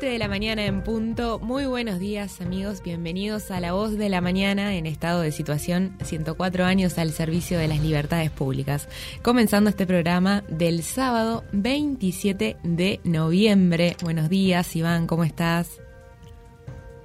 7 0.00 0.14
de 0.14 0.18
la 0.18 0.28
mañana 0.28 0.64
en 0.64 0.82
punto. 0.82 1.38
Muy 1.40 1.66
buenos 1.66 1.98
días 1.98 2.40
amigos, 2.40 2.82
bienvenidos 2.82 3.50
a 3.50 3.60
La 3.60 3.72
Voz 3.72 3.98
de 3.98 4.08
la 4.08 4.22
Mañana 4.22 4.74
en 4.74 4.86
estado 4.86 5.20
de 5.20 5.30
situación 5.30 5.98
104 6.02 6.64
años 6.64 6.96
al 6.96 7.12
servicio 7.12 7.58
de 7.58 7.68
las 7.68 7.80
libertades 7.80 8.30
públicas. 8.30 8.88
Comenzando 9.20 9.68
este 9.68 9.86
programa 9.86 10.42
del 10.48 10.82
sábado 10.84 11.44
27 11.52 12.56
de 12.62 13.00
noviembre. 13.04 13.94
Buenos 14.02 14.30
días 14.30 14.74
Iván, 14.74 15.06
¿cómo 15.06 15.22
estás? 15.22 15.82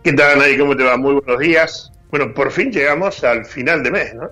¿Qué 0.01 0.13
tal 0.13 0.39
Nadie? 0.39 0.57
¿Cómo 0.57 0.77
te 0.77 0.85
va? 0.85 0.95
Muy 0.95 1.15
buenos 1.15 1.39
días. 1.39 1.91
Bueno, 2.11 2.33
por 2.33 2.49
fin 2.49 2.71
llegamos 2.71 3.25
al 3.25 3.43
final 3.43 3.83
de 3.83 3.91
mes, 3.91 4.15
¿no? 4.15 4.29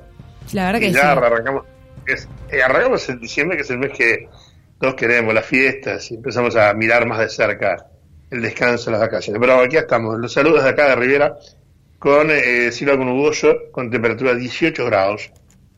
La 0.53 0.67
verdad 0.67 0.79
que 0.79 0.91
ya 0.93 1.01
sí. 1.01 1.05
arrancamos, 1.07 1.65
es, 2.07 2.29
eh, 2.49 2.63
arrancamos 2.63 3.09
en 3.09 3.19
diciembre, 3.19 3.57
que 3.57 3.63
es 3.63 3.69
el 3.71 3.79
mes 3.79 3.91
que 3.91 4.29
todos 4.79 4.95
queremos, 4.95 5.33
las 5.33 5.45
fiestas, 5.45 6.09
y 6.11 6.15
empezamos 6.15 6.55
a 6.55 6.73
mirar 6.73 7.05
más 7.05 7.19
de 7.19 7.27
cerca 7.27 7.89
el 8.33 8.41
descanso, 8.41 8.91
las 8.91 8.99
vacaciones. 8.99 9.39
Pero 9.39 9.61
aquí 9.61 9.77
estamos, 9.77 10.19
los 10.19 10.33
saludos 10.33 10.63
de 10.63 10.71
acá 10.71 10.89
de 10.89 10.95
Rivera, 10.95 11.37
con 11.99 12.31
eh, 12.31 12.71
cielo 12.71 12.97
con 12.97 13.05
nuboso, 13.05 13.55
con 13.71 13.91
temperatura 13.91 14.33
18 14.33 14.85
grados, 14.85 15.31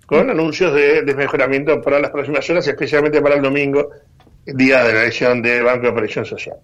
con 0.06 0.30
anuncios 0.30 0.74
de 0.74 1.02
desmejoramiento 1.04 1.82
para 1.82 2.00
las 2.00 2.12
próximas 2.12 2.50
horas, 2.50 2.66
especialmente 2.68 3.22
para 3.22 3.36
el 3.36 3.42
domingo, 3.42 3.90
día 4.46 4.82
de 4.84 4.94
la 4.94 5.02
elección 5.02 5.42
del 5.42 5.64
Banco 5.64 5.82
de 5.84 5.90
Operación 5.90 6.26
Social. 6.26 6.56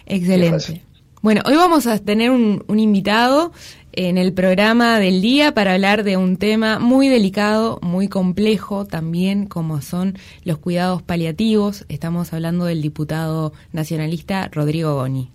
Excelente. 0.05 0.81
Bueno, 1.21 1.41
hoy 1.45 1.55
vamos 1.55 1.87
a 1.87 1.97
tener 1.99 2.31
un, 2.31 2.65
un, 2.67 2.79
invitado 2.79 3.53
en 3.93 4.17
el 4.17 4.33
programa 4.33 4.99
del 4.99 5.21
día 5.21 5.53
para 5.53 5.73
hablar 5.73 6.03
de 6.03 6.17
un 6.17 6.37
tema 6.37 6.79
muy 6.79 7.09
delicado, 7.09 7.77
muy 7.83 8.07
complejo 8.07 8.85
también, 8.85 9.45
como 9.45 9.81
son 9.81 10.17
los 10.43 10.57
cuidados 10.57 11.03
paliativos. 11.03 11.85
Estamos 11.89 12.33
hablando 12.33 12.65
del 12.65 12.81
diputado 12.81 13.53
nacionalista 13.71 14.49
Rodrigo 14.51 14.95
Goni. 14.95 15.29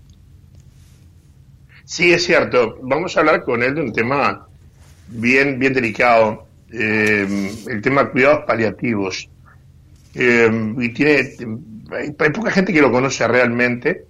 Sí, 1.85 2.13
es 2.13 2.25
cierto. 2.25 2.81
Vamos 2.83 3.17
a 3.17 3.21
hablar 3.21 3.45
con 3.45 3.63
él 3.63 3.77
de 3.77 3.81
un 3.81 3.93
tema 3.93 4.49
bien, 5.09 5.59
bien 5.59 5.73
delicado, 5.73 6.47
eh, 6.73 7.53
el 7.69 7.81
tema 7.81 8.05
de 8.05 8.11
cuidados 8.11 8.45
paliativos. 8.45 9.29
Eh, 10.19 10.75
y 10.79 10.89
tiene, 10.95 11.13
hay, 11.93 12.15
hay 12.19 12.31
poca 12.31 12.51
gente 12.51 12.73
que 12.73 12.81
lo 12.81 12.91
conoce 12.91 13.29
realmente, 13.29 14.07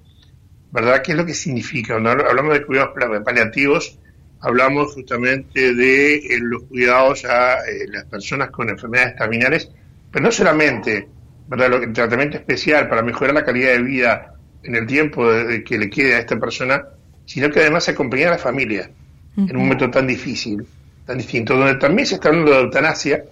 ¿verdad? 0.70 1.02
¿Qué 1.02 1.12
es 1.12 1.18
lo 1.18 1.26
que 1.26 1.34
significa? 1.34 1.94
Cuando 1.94 2.10
hablamos 2.10 2.54
de 2.54 2.64
cuidados 2.64 2.94
paliativos, 3.24 3.98
hablamos 4.40 4.94
justamente 4.94 5.74
de 5.74 6.14
eh, 6.14 6.38
los 6.40 6.62
cuidados 6.64 7.24
a 7.24 7.58
eh, 7.68 7.86
las 7.88 8.04
personas 8.04 8.50
con 8.50 8.68
enfermedades 8.68 9.16
terminales, 9.16 9.68
pero 10.12 10.24
no 10.24 10.30
solamente, 10.30 11.08
¿verdad? 11.48 11.70
Lo, 11.70 11.82
el 11.82 11.92
tratamiento 11.92 12.36
especial 12.36 12.88
para 12.88 13.02
mejorar 13.02 13.34
la 13.34 13.44
calidad 13.44 13.72
de 13.72 13.82
vida 13.82 14.34
en 14.62 14.76
el 14.76 14.86
tiempo 14.86 15.28
de, 15.28 15.44
de 15.44 15.64
que 15.64 15.76
le 15.76 15.90
quede 15.90 16.14
a 16.14 16.18
esta 16.20 16.38
persona, 16.38 16.84
sino 17.24 17.50
que 17.50 17.60
además 17.60 17.88
acompañar 17.88 18.28
a 18.28 18.32
la 18.32 18.38
familia 18.38 18.88
uh 19.36 19.40
-huh. 19.40 19.50
en 19.50 19.56
un 19.56 19.62
momento 19.62 19.90
tan 19.90 20.06
difícil, 20.06 20.64
tan 21.04 21.18
distinto, 21.18 21.56
donde 21.56 21.74
también 21.76 22.06
se 22.06 22.14
está 22.14 22.28
hablando 22.28 22.52
de 22.52 22.60
eutanasia. 22.60 23.24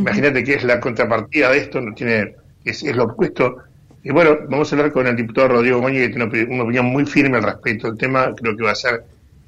Imagínate 0.00 0.44
que 0.44 0.54
es 0.54 0.64
la 0.64 0.80
contrapartida 0.80 1.50
de 1.50 1.58
esto, 1.58 1.80
no 1.80 1.94
tiene 1.94 2.34
es, 2.64 2.82
es, 2.82 2.96
lo 2.96 3.04
opuesto. 3.04 3.56
Y 4.02 4.10
bueno, 4.10 4.38
vamos 4.48 4.72
a 4.72 4.76
hablar 4.76 4.92
con 4.92 5.06
el 5.06 5.16
diputado 5.16 5.48
Rodrigo 5.48 5.80
Moñi, 5.80 5.98
que 5.98 6.08
tiene 6.08 6.24
una 6.48 6.62
opinión 6.62 6.86
muy 6.86 7.04
firme 7.04 7.38
al 7.38 7.44
respecto 7.44 7.88
del 7.88 7.98
tema. 7.98 8.32
Creo 8.36 8.56
que 8.56 8.62
va 8.62 8.72
a 8.72 8.76
ser 8.76 9.04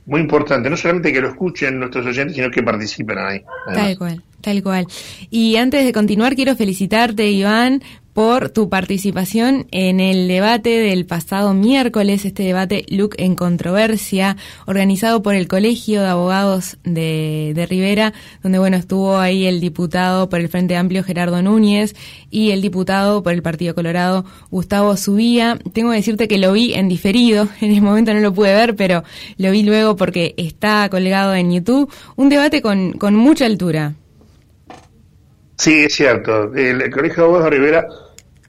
muy 0.07 0.21
importante, 0.21 0.69
no 0.69 0.77
solamente 0.77 1.13
que 1.13 1.21
lo 1.21 1.29
escuchen 1.29 1.79
nuestros 1.79 2.05
oyentes, 2.07 2.35
sino 2.35 2.51
que 2.51 2.63
participen 2.63 3.19
ahí. 3.19 3.43
Además. 3.67 3.87
Tal 3.87 3.99
cual, 3.99 4.23
tal 4.41 4.63
cual. 4.63 4.87
Y 5.31 5.57
antes 5.57 5.85
de 5.85 5.93
continuar, 5.93 6.35
quiero 6.35 6.57
felicitarte, 6.57 7.31
Iván, 7.31 7.83
por 8.21 8.51
tu 8.51 8.69
participación 8.69 9.67
en 9.71 9.99
el 9.99 10.29
debate 10.29 10.69
del 10.69 11.07
pasado 11.07 11.55
miércoles, 11.55 12.27
este 12.27 12.43
debate 12.43 12.85
Look 12.91 13.15
en 13.17 13.35
Controversia, 13.35 14.37
organizado 14.67 15.23
por 15.23 15.35
el 15.35 15.49
Colegio 15.49 16.03
de 16.03 16.09
Abogados 16.09 16.77
de, 16.85 17.53
de, 17.55 17.65
Rivera, 17.65 18.13
donde 18.43 18.59
bueno 18.59 18.77
estuvo 18.77 19.17
ahí 19.17 19.47
el 19.47 19.59
diputado 19.59 20.29
por 20.29 20.39
el 20.39 20.51
Frente 20.51 20.77
Amplio 20.77 21.03
Gerardo 21.03 21.41
Núñez 21.41 21.95
y 22.29 22.51
el 22.51 22.61
diputado 22.61 23.23
por 23.23 23.33
el 23.33 23.41
Partido 23.41 23.75
Colorado 23.75 24.27
Gustavo 24.51 24.99
Subía. 24.99 25.59
Tengo 25.73 25.89
que 25.89 25.97
decirte 25.97 26.29
que 26.29 26.37
lo 26.37 26.53
vi 26.53 26.75
en 26.75 26.91
diferido, 26.91 27.49
en 27.63 27.73
el 27.73 27.81
momento 27.81 28.13
no 28.13 28.21
lo 28.21 28.35
pude 28.35 28.53
ver, 28.53 28.77
pero 28.77 29.03
lo 29.39 29.51
vi 29.51 29.63
luego 29.63 29.97
porque 29.97 30.35
está 30.37 30.87
colgado 30.91 31.35
en 31.35 31.53
YouTube. 31.53 31.91
Un 32.17 32.29
debate 32.29 32.61
con, 32.61 32.93
con 32.93 33.15
mucha 33.15 33.47
altura. 33.47 33.95
Sí, 35.57 35.85
es 35.85 35.95
cierto. 35.95 36.55
El, 36.55 36.83
el 36.83 36.91
Colegio 36.91 37.23
de 37.23 37.23
Abogados 37.23 37.51
de 37.51 37.57
Rivera 37.57 37.89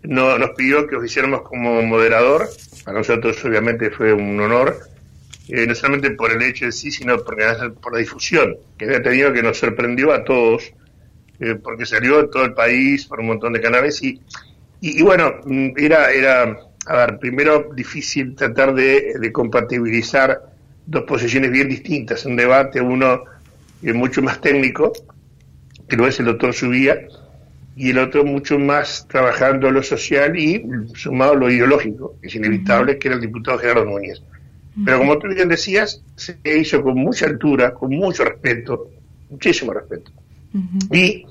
no, 0.04 0.38
nos 0.38 0.52
pidió 0.52 0.88
que 0.88 0.96
os 0.96 1.06
hiciéramos 1.06 1.42
como 1.42 1.82
moderador. 1.82 2.50
Para 2.84 3.00
nosotros, 3.00 3.44
obviamente, 3.46 3.92
fue 3.92 4.14
un 4.14 4.40
honor. 4.40 4.78
Eh, 5.48 5.68
no 5.68 5.76
solamente 5.76 6.12
por 6.12 6.32
el 6.32 6.42
hecho 6.42 6.66
de 6.66 6.72
sí, 6.72 6.92
sino 6.92 7.18
porque, 7.24 7.46
por 7.82 7.94
la 7.94 8.00
difusión, 8.00 8.56
que 8.78 8.86
había 8.86 9.02
tenido 9.02 9.34
que 9.34 9.44
nos 9.44 9.58
sorprendió 9.58 10.14
a 10.14 10.24
todos, 10.24 10.72
eh, 11.40 11.56
porque 11.56 11.86
salió 11.86 12.22
en 12.22 12.30
todo 12.30 12.46
el 12.46 12.54
país 12.54 13.06
por 13.06 13.20
un 13.20 13.28
montón 13.28 13.54
de 13.54 13.62
canales. 13.62 14.02
Y, 14.02 14.22
y, 14.80 15.02
bueno, 15.02 15.34
era, 15.76 16.12
era, 16.12 16.58
a 16.86 16.96
ver, 16.96 17.20
primero 17.20 17.70
difícil 17.76 18.36
tratar 18.36 18.74
de, 18.74 19.14
de 19.20 19.32
compatibilizar 19.32 20.42
dos 20.86 21.04
posiciones 21.04 21.52
bien 21.52 21.70
distintas. 21.70 22.26
Un 22.26 22.36
debate, 22.36 22.82
uno 22.82 23.24
eh, 23.84 23.94
mucho 23.94 24.22
más 24.22 24.40
técnico, 24.42 24.94
que 25.88 25.98
lo 25.98 26.08
es 26.08 26.20
el 26.20 26.28
doctor 26.28 26.54
Subía, 26.54 27.08
y 27.76 27.92
el 27.92 28.00
otro 28.00 28.24
mucho 28.26 28.60
más 28.60 29.08
trabajando 29.08 29.72
lo 29.72 29.82
social 29.82 30.38
y 30.38 30.64
sumado 30.94 31.36
lo 31.36 31.50
ideológico, 31.50 32.16
que 32.22 32.28
es 32.28 32.36
inevitable, 32.36 32.98
que 32.98 33.08
era 33.08 33.16
el 33.16 33.22
diputado 33.22 33.58
Gerardo 33.58 33.86
Núñez. 33.86 34.22
Pero 34.86 35.00
como 35.00 35.18
tú 35.18 35.28
bien 35.28 35.50
decías, 35.50 36.02
se 36.16 36.38
hizo 36.46 36.82
con 36.82 36.96
mucha 36.96 37.26
altura, 37.26 37.74
con 37.74 37.90
mucho 37.92 38.24
respeto, 38.24 38.90
muchísimo 39.30 39.74
respeto. 39.74 40.12
Uh 40.54 40.60
-huh. 40.60 40.98
Y 40.98 41.26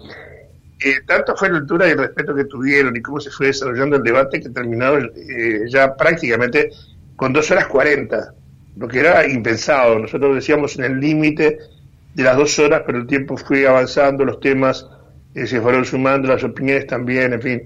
eh, 0.82 1.00
tanto 1.06 1.34
fue 1.36 1.50
la 1.50 1.58
altura 1.58 1.88
y 1.88 1.92
el 1.92 1.98
respeto 1.98 2.34
que 2.34 2.44
tuvieron 2.44 2.96
y 2.96 3.02
cómo 3.02 3.20
se 3.20 3.30
fue 3.30 3.48
desarrollando 3.48 3.96
el 3.96 4.02
debate 4.02 4.40
que 4.40 4.48
terminó 4.48 4.96
eh, 4.98 5.64
ya 5.68 5.94
prácticamente 5.94 6.70
con 7.16 7.32
dos 7.32 7.50
horas 7.50 7.66
cuarenta, 7.66 8.34
lo 8.76 8.88
que 8.88 9.00
era 9.00 9.26
impensado. 9.28 9.98
Nosotros 9.98 10.34
decíamos 10.34 10.78
en 10.78 10.84
el 10.84 11.00
límite 11.00 11.58
de 12.14 12.22
las 12.22 12.36
dos 12.36 12.58
horas, 12.58 12.82
pero 12.86 12.98
el 12.98 13.06
tiempo 13.06 13.36
fue 13.36 13.66
avanzando, 13.66 14.24
los 14.24 14.40
temas 14.40 14.86
eh, 15.34 15.46
se 15.46 15.60
fueron 15.60 15.84
sumando, 15.84 16.28
las 16.28 16.42
opiniones 16.44 16.86
también, 16.86 17.32
en 17.32 17.42
fin, 17.42 17.62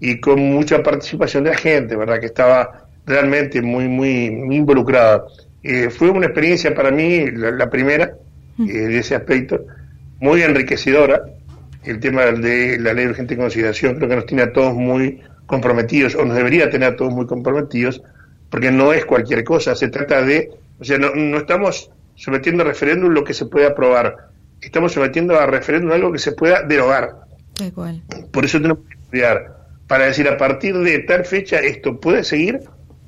y 0.00 0.20
con 0.20 0.40
mucha 0.40 0.82
participación 0.82 1.44
de 1.44 1.50
la 1.50 1.56
gente, 1.56 1.96
¿verdad? 1.96 2.20
Que 2.20 2.26
estaba 2.26 2.88
realmente 3.06 3.60
muy, 3.62 3.88
muy, 3.88 4.30
muy 4.30 4.56
involucrada. 4.56 5.24
Eh, 5.62 5.90
fue 5.90 6.10
una 6.10 6.26
experiencia 6.26 6.74
para 6.74 6.90
mí, 6.90 7.30
la, 7.30 7.50
la 7.50 7.68
primera, 7.68 8.12
eh, 8.60 8.62
de 8.62 8.98
ese 8.98 9.14
aspecto, 9.14 9.66
muy 10.20 10.42
enriquecedora. 10.42 11.22
El 11.84 12.00
tema 12.00 12.26
de 12.26 12.78
la 12.78 12.92
ley 12.92 13.04
de 13.04 13.10
urgente 13.10 13.36
consideración 13.36 13.96
creo 13.96 14.08
que 14.08 14.16
nos 14.16 14.26
tiene 14.26 14.42
a 14.42 14.52
todos 14.52 14.74
muy 14.74 15.20
comprometidos, 15.46 16.14
o 16.14 16.24
nos 16.24 16.36
debería 16.36 16.70
tener 16.70 16.92
a 16.92 16.96
todos 16.96 17.12
muy 17.12 17.26
comprometidos, 17.26 18.02
porque 18.50 18.70
no 18.70 18.92
es 18.92 19.04
cualquier 19.04 19.44
cosa, 19.44 19.74
se 19.74 19.88
trata 19.88 20.22
de, 20.22 20.50
o 20.78 20.84
sea, 20.84 20.98
no, 20.98 21.14
no 21.14 21.38
estamos 21.38 21.90
sometiendo 22.14 22.62
a 22.62 22.66
referéndum 22.66 23.12
lo 23.12 23.24
que 23.24 23.34
se 23.34 23.46
puede 23.46 23.66
aprobar, 23.66 24.28
estamos 24.60 24.92
sometiendo 24.92 25.38
a 25.38 25.46
referéndum 25.46 25.92
algo 25.92 26.12
que 26.12 26.18
se 26.18 26.32
pueda 26.32 26.62
derogar. 26.62 27.16
Igual. 27.64 28.02
Por 28.32 28.44
eso 28.44 28.60
tenemos 28.60 28.86
que 28.86 28.94
estudiar, 28.94 29.56
para 29.86 30.06
decir 30.06 30.28
a 30.28 30.36
partir 30.36 30.76
de 30.76 30.98
tal 31.00 31.24
fecha 31.24 31.58
esto 31.58 31.98
puede 32.00 32.24
seguir 32.24 32.60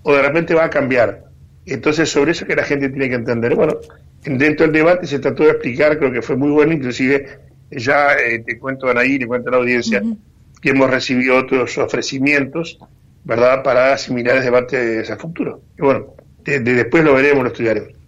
o 0.02 0.14
de 0.14 0.23
repente 0.23 0.55
va 0.55 0.64
a 0.64 0.70
cambiar. 0.70 1.25
Entonces 1.67 2.11
sobre 2.11 2.32
eso 2.32 2.47
que 2.47 2.56
la 2.56 2.64
gente 2.64 2.88
tiene 2.88 3.08
que 3.08 3.14
entender. 3.14 3.55
Bueno, 3.55 3.76
dentro 4.25 4.67
del 4.67 4.73
debate 4.73 5.06
se 5.06 5.19
trató 5.19 5.44
de 5.44 5.50
explicar, 5.50 5.99
creo 5.99 6.11
que 6.11 6.23
fue 6.23 6.37
muy 6.37 6.50
bueno, 6.50 6.73
inclusive 6.73 7.38
ya 7.70 8.14
eh, 8.14 8.43
te 8.44 8.58
cuento 8.58 8.88
Anaí, 8.88 9.19
te 9.19 9.26
cuento 9.26 9.49
a 9.49 9.53
la 9.53 9.58
audiencia, 9.58 10.00
uh 10.03 10.06
-huh. 10.06 10.19
que 10.61 10.70
hemos 10.70 10.91
recibido 10.91 11.37
otros 11.37 11.79
ofrecimientos, 11.79 12.79
¿verdad?, 13.25 13.62
para 13.62 13.96
similares 13.96 14.44
debates 14.44 15.08
a 15.11 15.17
futuro. 15.17 15.62
Y 15.79 15.82
bueno, 15.82 16.14
de, 16.44 16.61
de 16.61 16.73
después 16.75 17.05
lo 17.05 17.14
veremos, 17.14 17.44
lo 17.44 17.50
estudiaremos. 17.50 18.00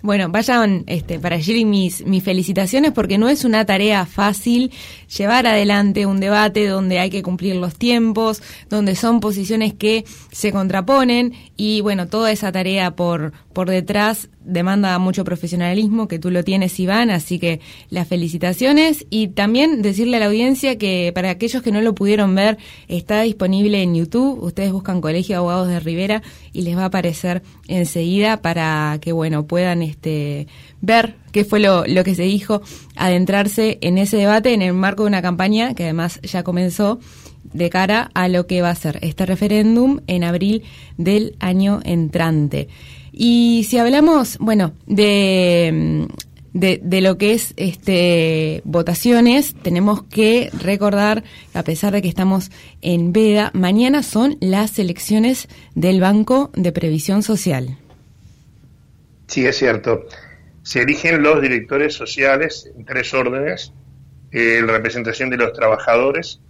Bueno, 0.00 0.30
vayan 0.30 0.84
este, 0.86 1.18
para 1.18 1.36
allí 1.36 1.66
mis, 1.66 2.06
mis 2.06 2.24
felicitaciones 2.24 2.92
porque 2.92 3.18
no 3.18 3.28
es 3.28 3.44
una 3.44 3.66
tarea 3.66 4.06
fácil 4.06 4.72
llevar 5.14 5.46
adelante 5.46 6.06
un 6.06 6.20
debate 6.20 6.66
donde 6.66 6.98
hay 6.98 7.10
que 7.10 7.22
cumplir 7.22 7.56
los 7.56 7.74
tiempos, 7.74 8.42
donde 8.70 8.96
son 8.96 9.20
posiciones 9.20 9.74
que 9.74 10.06
se 10.30 10.52
contraponen 10.52 11.34
y 11.56 11.82
bueno, 11.82 12.08
toda 12.08 12.32
esa 12.32 12.50
tarea 12.50 12.92
por, 12.96 13.34
por 13.52 13.70
detrás 13.70 14.28
demanda 14.44 14.98
mucho 14.98 15.24
profesionalismo, 15.24 16.08
que 16.08 16.18
tú 16.18 16.30
lo 16.30 16.42
tienes, 16.44 16.78
Iván, 16.80 17.10
así 17.10 17.38
que 17.38 17.60
las 17.90 18.08
felicitaciones. 18.08 19.06
Y 19.10 19.28
también 19.28 19.82
decirle 19.82 20.16
a 20.16 20.20
la 20.20 20.26
audiencia 20.26 20.78
que 20.78 21.12
para 21.14 21.30
aquellos 21.30 21.62
que 21.62 21.72
no 21.72 21.80
lo 21.80 21.94
pudieron 21.94 22.34
ver, 22.34 22.58
está 22.88 23.22
disponible 23.22 23.82
en 23.82 23.94
YouTube, 23.94 24.42
ustedes 24.42 24.72
buscan 24.72 25.00
Colegio 25.00 25.34
de 25.34 25.38
Abogados 25.38 25.68
de 25.68 25.80
Rivera 25.80 26.22
y 26.52 26.62
les 26.62 26.76
va 26.76 26.82
a 26.82 26.86
aparecer 26.86 27.42
enseguida 27.68 28.42
para 28.42 28.98
que, 29.00 29.12
bueno, 29.12 29.46
puedan 29.46 29.82
este, 29.82 30.46
ver 30.80 31.16
qué 31.30 31.44
fue 31.44 31.60
lo, 31.60 31.84
lo 31.86 32.04
que 32.04 32.14
se 32.14 32.22
dijo, 32.24 32.62
adentrarse 32.96 33.78
en 33.80 33.98
ese 33.98 34.16
debate 34.16 34.52
en 34.52 34.62
el 34.62 34.74
marco 34.74 35.04
de 35.04 35.08
una 35.08 35.22
campaña 35.22 35.74
que 35.74 35.84
además 35.84 36.20
ya 36.22 36.42
comenzó 36.42 36.98
de 37.44 37.70
cara 37.70 38.10
a 38.14 38.28
lo 38.28 38.46
que 38.46 38.62
va 38.62 38.70
a 38.70 38.74
ser 38.74 38.98
este 39.02 39.26
referéndum 39.26 40.00
en 40.06 40.24
abril 40.24 40.62
del 40.96 41.36
año 41.40 41.80
entrante. 41.84 42.68
Y 43.12 43.66
si 43.68 43.78
hablamos, 43.78 44.38
bueno, 44.38 44.72
de, 44.86 46.08
de, 46.54 47.00
lo 47.00 47.18
que 47.18 47.34
es 47.34 47.54
este 47.56 48.62
votaciones, 48.64 49.54
tenemos 49.62 50.02
que 50.04 50.50
recordar, 50.52 51.24
a 51.54 51.62
pesar 51.62 51.92
de 51.92 52.02
que 52.02 52.08
estamos 52.08 52.50
en 52.80 53.12
veda, 53.12 53.50
mañana 53.54 54.02
son 54.02 54.36
las 54.40 54.78
elecciones 54.78 55.48
del 55.74 56.00
Banco 56.00 56.50
de 56.54 56.72
Previsión 56.72 57.22
Social. 57.22 57.78
Sí, 59.26 59.46
es 59.46 59.56
cierto. 59.58 60.06
Se 60.62 60.82
eligen 60.82 61.22
los 61.22 61.40
directores 61.40 61.94
sociales 61.94 62.70
en 62.76 62.84
tres 62.84 63.12
órdenes, 63.14 63.72
eh, 64.30 64.62
la 64.64 64.74
representación 64.74 65.30
de 65.30 65.38
los 65.38 65.52
trabajadores, 65.52 66.40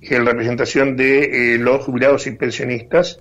la 0.00 0.30
representación 0.30 0.96
de 0.96 1.54
eh, 1.54 1.58
los 1.58 1.84
jubilados 1.84 2.26
y 2.26 2.32
pensionistas, 2.32 3.20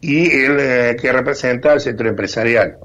y 0.00 0.30
el 0.30 0.56
eh, 0.60 0.96
que 1.00 1.12
representa 1.12 1.72
al 1.72 1.80
sector 1.80 2.06
empresarial. 2.06 2.76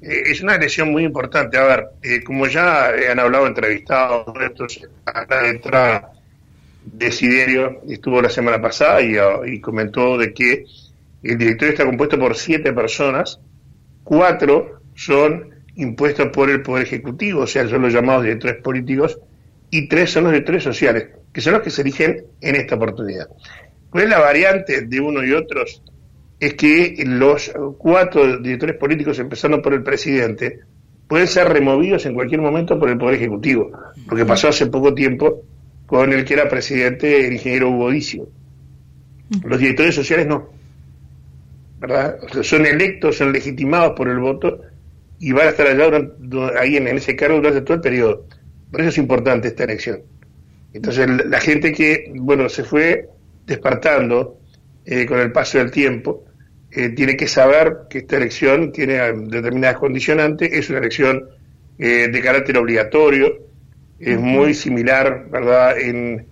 Eh, 0.00 0.22
es 0.26 0.42
una 0.42 0.54
elección 0.54 0.92
muy 0.92 1.04
importante. 1.04 1.58
A 1.58 1.64
ver, 1.64 2.22
como 2.24 2.46
ya 2.46 2.88
han 3.10 3.18
hablado 3.18 3.46
entrevistados, 3.46 4.26
estos, 4.40 4.80
a 5.06 5.26
la 5.28 5.42
letra 5.42 6.10
Desiderio 6.84 7.80
estuvo 7.88 8.20
la 8.20 8.28
semana 8.28 8.60
pasada 8.60 9.00
y, 9.00 9.60
comentó 9.60 10.18
de 10.18 10.34
que 10.34 10.66
el 11.22 11.38
directorio 11.38 11.72
está 11.72 11.86
compuesto 11.86 12.18
por 12.18 12.36
siete 12.36 12.72
personas, 12.74 13.40
cuatro 14.02 14.82
son 14.94 15.54
impuestos 15.76 16.28
por 16.28 16.50
el 16.50 16.60
Poder 16.60 16.86
Ejecutivo, 16.86 17.42
o 17.42 17.46
sea, 17.46 17.66
son 17.66 17.82
los 17.82 17.92
llamados 17.92 18.24
directores 18.24 18.62
políticos, 18.62 19.18
y 19.78 19.88
tres 19.88 20.10
son 20.10 20.24
los 20.24 20.32
directores 20.32 20.62
sociales, 20.62 21.08
que 21.32 21.40
son 21.40 21.54
los 21.54 21.62
que 21.62 21.70
se 21.70 21.82
eligen 21.82 22.24
en 22.40 22.56
esta 22.56 22.76
oportunidad. 22.76 23.28
¿Cuál 23.90 24.04
es 24.04 24.10
la 24.10 24.20
variante 24.20 24.82
de 24.82 25.00
uno 25.00 25.24
y 25.24 25.32
otros? 25.32 25.82
es 26.40 26.54
que 26.54 27.02
los 27.06 27.52
cuatro 27.78 28.38
directores 28.38 28.76
políticos, 28.76 29.18
empezando 29.18 29.62
por 29.62 29.72
el 29.72 29.82
presidente, 29.82 30.60
pueden 31.06 31.26
ser 31.26 31.48
removidos 31.48 32.04
en 32.06 32.14
cualquier 32.14 32.40
momento 32.40 32.78
por 32.78 32.90
el 32.90 32.98
Poder 32.98 33.14
Ejecutivo, 33.16 33.70
porque 34.08 34.24
pasó 34.24 34.48
hace 34.48 34.66
poco 34.66 34.94
tiempo 34.94 35.42
con 35.86 36.12
el 36.12 36.24
que 36.24 36.34
era 36.34 36.48
presidente, 36.48 37.26
el 37.26 37.34
ingeniero 37.34 37.70
Hugo 37.70 37.90
Dicio. 37.90 38.28
Los 39.44 39.58
directores 39.58 39.94
sociales 39.94 40.26
no, 40.26 40.50
¿verdad? 41.78 42.16
son 42.42 42.66
electos, 42.66 43.16
son 43.16 43.32
legitimados 43.32 43.94
por 43.96 44.08
el 44.08 44.18
voto 44.18 44.60
y 45.18 45.32
van 45.32 45.46
a 45.46 45.50
estar 45.50 45.66
allá 45.66 45.90
ahí 46.58 46.76
en, 46.76 46.88
ese 46.88 47.16
cargo 47.16 47.36
durante 47.36 47.62
todo 47.62 47.74
el 47.74 47.80
periodo. 47.80 48.26
Por 48.74 48.80
eso 48.80 48.90
es 48.90 48.98
importante 48.98 49.46
esta 49.46 49.62
elección. 49.62 50.02
Entonces, 50.72 51.08
la 51.26 51.38
gente 51.38 51.72
que, 51.72 52.10
bueno, 52.12 52.48
se 52.48 52.64
fue 52.64 53.08
despertando 53.46 54.40
eh, 54.84 55.06
con 55.06 55.20
el 55.20 55.30
paso 55.30 55.58
del 55.58 55.70
tiempo, 55.70 56.24
eh, 56.72 56.88
tiene 56.88 57.16
que 57.16 57.28
saber 57.28 57.82
que 57.88 57.98
esta 57.98 58.16
elección 58.16 58.72
tiene 58.72 58.94
determinadas 59.28 59.78
condicionantes, 59.78 60.52
es 60.52 60.68
una 60.70 60.80
elección 60.80 61.24
eh, 61.78 62.08
de 62.08 62.20
carácter 62.20 62.58
obligatorio, 62.58 63.46
es 64.00 64.18
muy 64.18 64.54
similar, 64.54 65.28
¿verdad?, 65.30 65.78
en, 65.78 66.26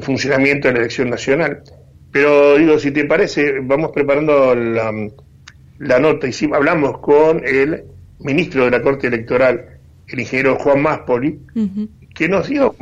funcionamiento 0.00 0.68
de 0.68 0.72
la 0.72 0.80
elección 0.80 1.10
nacional. 1.10 1.62
Pero 2.10 2.56
digo, 2.56 2.78
si 2.78 2.92
te 2.92 3.04
parece, 3.04 3.60
vamos 3.60 3.90
preparando 3.92 4.54
la, 4.54 5.98
nota 5.98 6.28
y 6.28 6.32
si 6.32 6.48
hablamos 6.50 6.96
con 7.00 7.46
el 7.46 7.84
ministro 8.20 8.64
de 8.64 8.70
la 8.70 8.80
Corte 8.80 9.08
Electoral, 9.08 9.73
el 10.08 10.20
ingeniero 10.20 10.56
Juan 10.56 10.82
Máspoli, 10.82 11.40
que 12.14 12.28
nos 12.28 12.48
dio, 12.48 12.74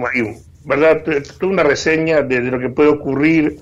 ¿verdad?, 0.64 1.02
toda 1.38 1.52
una 1.52 1.62
reseña 1.62 2.22
de 2.22 2.40
lo 2.40 2.58
que 2.58 2.69
puede 2.69 2.88
ocurrir 2.88 3.58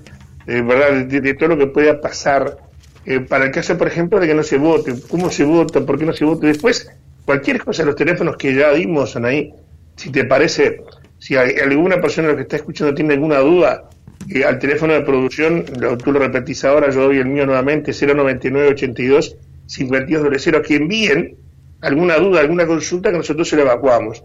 eh, 0.46 0.62
¿verdad? 0.62 1.04
De, 1.04 1.34
todo 1.34 1.50
lo 1.50 1.58
que 1.58 1.66
pueda 1.66 2.00
pasar 2.00 2.56
eh, 3.04 3.20
para 3.20 3.44
el 3.44 3.50
caso, 3.50 3.76
por 3.76 3.86
ejemplo, 3.86 4.18
de 4.18 4.26
que 4.26 4.34
no 4.34 4.42
se 4.42 4.58
vote, 4.58 4.94
cómo 5.08 5.30
se 5.30 5.44
vota, 5.44 5.80
por 5.84 5.98
qué 5.98 6.06
no 6.06 6.12
se 6.12 6.24
vota. 6.24 6.46
Después, 6.46 6.90
cualquier 7.24 7.62
cosa, 7.62 7.84
los 7.84 7.94
teléfonos 7.94 8.36
que 8.36 8.54
ya 8.54 8.72
dimos 8.72 9.10
son 9.10 9.26
ahí, 9.26 9.52
si 9.96 10.10
te 10.10 10.24
parece, 10.24 10.82
si 11.18 11.36
hay, 11.36 11.54
alguna 11.56 12.00
persona 12.00 12.34
que 12.34 12.42
está 12.42 12.56
escuchando 12.56 12.94
tiene 12.94 13.14
alguna 13.14 13.38
duda, 13.38 13.88
eh, 14.28 14.44
al 14.44 14.58
teléfono 14.58 14.94
de 14.94 15.02
producción, 15.02 15.64
tú 16.02 16.10
lo 16.10 16.18
repetís 16.18 16.64
ahora, 16.64 16.90
yo 16.90 17.02
doy 17.02 17.18
el 17.18 17.26
mío 17.26 17.46
nuevamente, 17.46 17.92
09982 17.92 19.36
5200, 19.66 20.66
que 20.66 20.74
envíen 20.74 21.36
alguna 21.80 22.16
duda, 22.16 22.40
alguna 22.40 22.66
consulta 22.66 23.10
que 23.10 23.18
nosotros 23.18 23.48
se 23.48 23.56
la 23.56 23.62
evacuamos, 23.62 24.24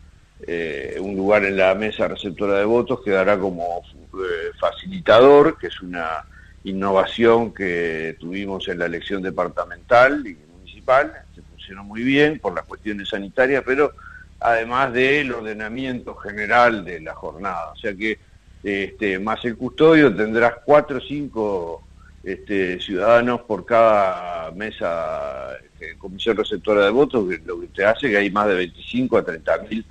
eh, 0.46 0.96
un 1.00 1.16
lugar 1.16 1.44
en 1.44 1.56
la 1.56 1.74
mesa 1.74 2.08
receptora 2.08 2.58
de 2.58 2.64
votos, 2.64 3.00
quedará 3.04 3.38
como 3.38 3.82
eh, 3.94 4.50
facilitador, 4.58 5.58
que 5.58 5.66
es 5.66 5.80
una 5.80 6.24
innovación 6.64 7.52
que 7.52 8.16
tuvimos 8.18 8.66
en 8.68 8.78
la 8.78 8.86
elección 8.86 9.22
departamental 9.22 10.26
y 10.26 10.36
municipal, 10.52 11.12
se 11.34 11.42
funcionó 11.42 11.84
muy 11.84 12.02
bien 12.02 12.38
por 12.40 12.54
las 12.54 12.64
cuestiones 12.64 13.08
sanitarias, 13.08 13.62
pero 13.64 13.92
además 14.40 14.92
del 14.92 15.32
ordenamiento 15.32 16.14
general 16.16 16.84
de 16.84 17.00
la 17.00 17.14
jornada. 17.14 17.72
O 17.72 17.76
sea 17.76 17.94
que 17.94 18.18
este, 18.62 19.18
más 19.18 19.44
el 19.44 19.56
custodio 19.56 20.14
tendrás 20.14 20.54
cuatro 20.64 20.98
o 20.98 21.00
cinco 21.00 21.82
este, 22.22 22.80
ciudadanos 22.80 23.42
por 23.42 23.64
cada 23.64 24.50
mesa, 24.50 25.56
este, 25.64 25.96
comisión 25.96 26.36
receptora 26.36 26.84
de 26.84 26.90
votos, 26.90 27.24
lo 27.44 27.60
que 27.60 27.68
te 27.68 27.84
hace 27.84 28.10
que 28.10 28.16
hay 28.16 28.30
más 28.30 28.48
de 28.48 28.54
25 28.54 29.18
a 29.18 29.24
30 29.24 29.58
mil 29.70 29.84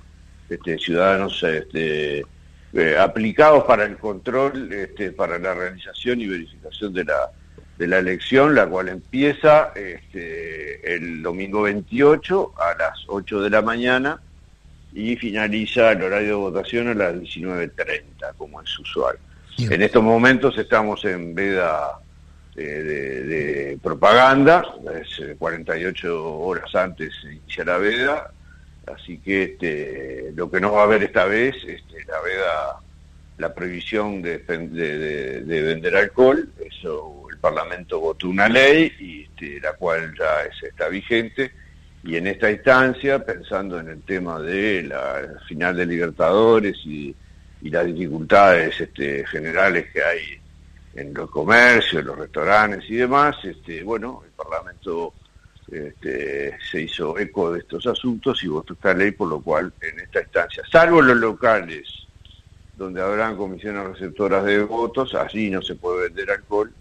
este, 0.50 0.78
ciudadanos 0.78 1.42
este, 1.42 2.24
eh, 2.74 2.96
aplicados 2.98 3.64
para 3.64 3.84
el 3.84 3.96
control, 3.96 4.70
este, 4.72 5.12
para 5.12 5.38
la 5.38 5.54
realización 5.54 6.20
y 6.20 6.26
verificación 6.26 6.92
de 6.92 7.04
la, 7.04 7.30
de 7.78 7.86
la 7.86 7.98
elección, 7.98 8.54
la 8.54 8.66
cual 8.66 8.88
empieza 8.88 9.72
el 9.74 11.22
domingo 11.22 11.62
28 11.62 12.52
a 12.58 12.78
las 12.78 12.98
8 13.08 13.40
de 13.40 13.50
la 13.50 13.62
mañana 13.62 14.20
y 14.96 15.14
finaliza 15.14 15.92
el 15.92 16.02
horario 16.02 16.28
de 16.28 16.34
votación 16.34 16.88
a 16.88 16.94
las 16.94 17.14
19.30, 17.16 18.34
como 18.38 18.62
es 18.62 18.78
usual. 18.78 19.18
En 19.58 19.82
estos 19.82 20.02
momentos 20.02 20.56
estamos 20.56 21.04
en 21.04 21.34
veda 21.34 21.98
eh, 22.56 22.62
de, 22.62 23.78
propaganda, 23.82 24.64
es 24.98 25.36
48 25.38 26.06
eh, 26.06 26.10
horas 26.10 26.74
antes 26.74 27.12
inicia 27.24 27.64
la 27.64 27.76
veda, 27.76 28.30
así 28.86 29.18
que 29.18 29.42
este, 29.42 30.32
lo 30.34 30.50
que 30.50 30.60
no 30.62 30.72
va 30.72 30.80
a 30.80 30.84
haber 30.84 31.02
esta 31.02 31.26
vez, 31.26 31.54
este, 31.66 32.02
la 32.06 32.20
veda, 32.22 32.80
la 33.36 33.54
prohibición 33.54 34.22
de, 34.22 34.38
de, 34.38 35.62
vender 35.62 35.94
alcohol, 35.94 36.48
eso 36.58 37.26
el 37.30 37.38
Parlamento 37.38 38.00
votó 38.00 38.30
una 38.30 38.48
ley 38.48 38.90
y 38.98 39.22
este, 39.24 39.60
la 39.60 39.74
cual 39.74 40.14
ya 40.18 40.66
está 40.66 40.88
vigente 40.88 41.52
y 42.06 42.16
en 42.16 42.28
esta 42.28 42.50
instancia, 42.50 43.24
pensando 43.24 43.80
en 43.80 43.88
el 43.88 44.02
tema 44.02 44.40
de 44.40 44.84
la 44.84 45.40
final 45.48 45.76
de 45.76 45.86
Libertadores 45.86 46.76
y, 46.84 47.14
las 47.62 47.84
dificultades 47.84 48.80
este, 48.80 49.26
generales 49.26 49.90
que 49.92 50.00
hay 50.00 50.20
en 50.94 51.12
los 51.12 51.28
comercios, 51.28 52.04
los 52.04 52.16
restaurantes 52.16 52.88
y 52.88 52.94
demás, 52.94 53.34
este, 53.42 53.82
bueno, 53.82 54.22
el 54.24 54.30
Parlamento 54.30 55.14
este, 55.72 56.56
se 56.70 56.82
hizo 56.82 57.18
eco 57.18 57.52
de 57.52 57.58
estos 57.58 57.84
asuntos 57.88 58.44
y 58.44 58.46
votó 58.46 58.74
esta 58.74 58.94
ley, 58.94 59.10
por 59.10 59.26
lo 59.28 59.40
cual 59.40 59.72
en 59.80 59.98
esta 59.98 60.20
instancia, 60.20 60.62
salvo 60.70 61.02
los 61.02 61.16
locales 61.16 61.88
donde 62.76 63.02
habrán 63.02 63.36
comisiones 63.36 63.84
receptoras 63.84 64.44
de 64.44 64.62
votos, 64.62 65.12
allí 65.16 65.50
no 65.50 65.60
se 65.62 65.74
puede 65.74 66.04
vender 66.04 66.30
alcohol, 66.30 66.72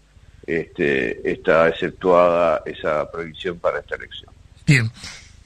este, 0.46 1.32
está 1.32 1.68
exceptuada 1.70 2.62
esa 2.64 3.10
prohibición 3.10 3.58
para 3.58 3.80
esta 3.80 3.96
elección. 3.96 4.36
Bien. 4.66 4.92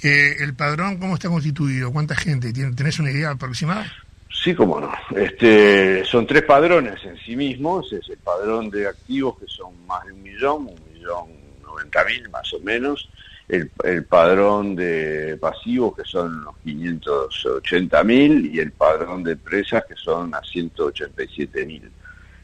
Eh, 0.01 0.37
¿El 0.39 0.53
padrón 0.53 0.97
cómo 0.97 1.15
está 1.15 1.29
constituido? 1.29 1.91
¿Cuánta 1.91 2.15
gente? 2.15 2.53
¿Tenés 2.53 2.99
una 2.99 3.11
idea 3.11 3.31
aproximada? 3.31 3.85
Sí, 4.31 4.55
cómo 4.55 4.79
no. 4.79 4.91
Este, 5.15 6.05
son 6.05 6.25
tres 6.25 6.43
padrones 6.43 7.03
en 7.03 7.17
sí 7.17 7.35
mismos. 7.35 7.91
Es 7.91 8.07
el 8.07 8.17
padrón 8.17 8.69
de 8.69 8.87
activos, 8.87 9.37
que 9.39 9.45
son 9.47 9.85
más 9.85 10.05
de 10.05 10.13
un 10.13 10.23
millón, 10.23 10.67
un 10.67 10.93
millón 10.93 11.25
noventa 11.61 12.05
mil 12.05 12.29
más 12.29 12.53
o 12.53 12.59
menos. 12.61 13.09
El, 13.49 13.69
el, 13.83 14.05
padrón 14.05 14.75
de 14.75 15.35
pasivos, 15.41 15.95
que 15.97 16.03
son 16.05 16.37
unos 16.37 16.55
580 16.63 18.03
mil, 18.03 18.55
y 18.55 18.59
el 18.59 18.71
padrón 18.71 19.23
de 19.23 19.31
empresas, 19.33 19.83
que 19.89 19.95
son 19.95 20.33
a 20.33 20.41
187 20.41 21.65
mil. 21.65 21.91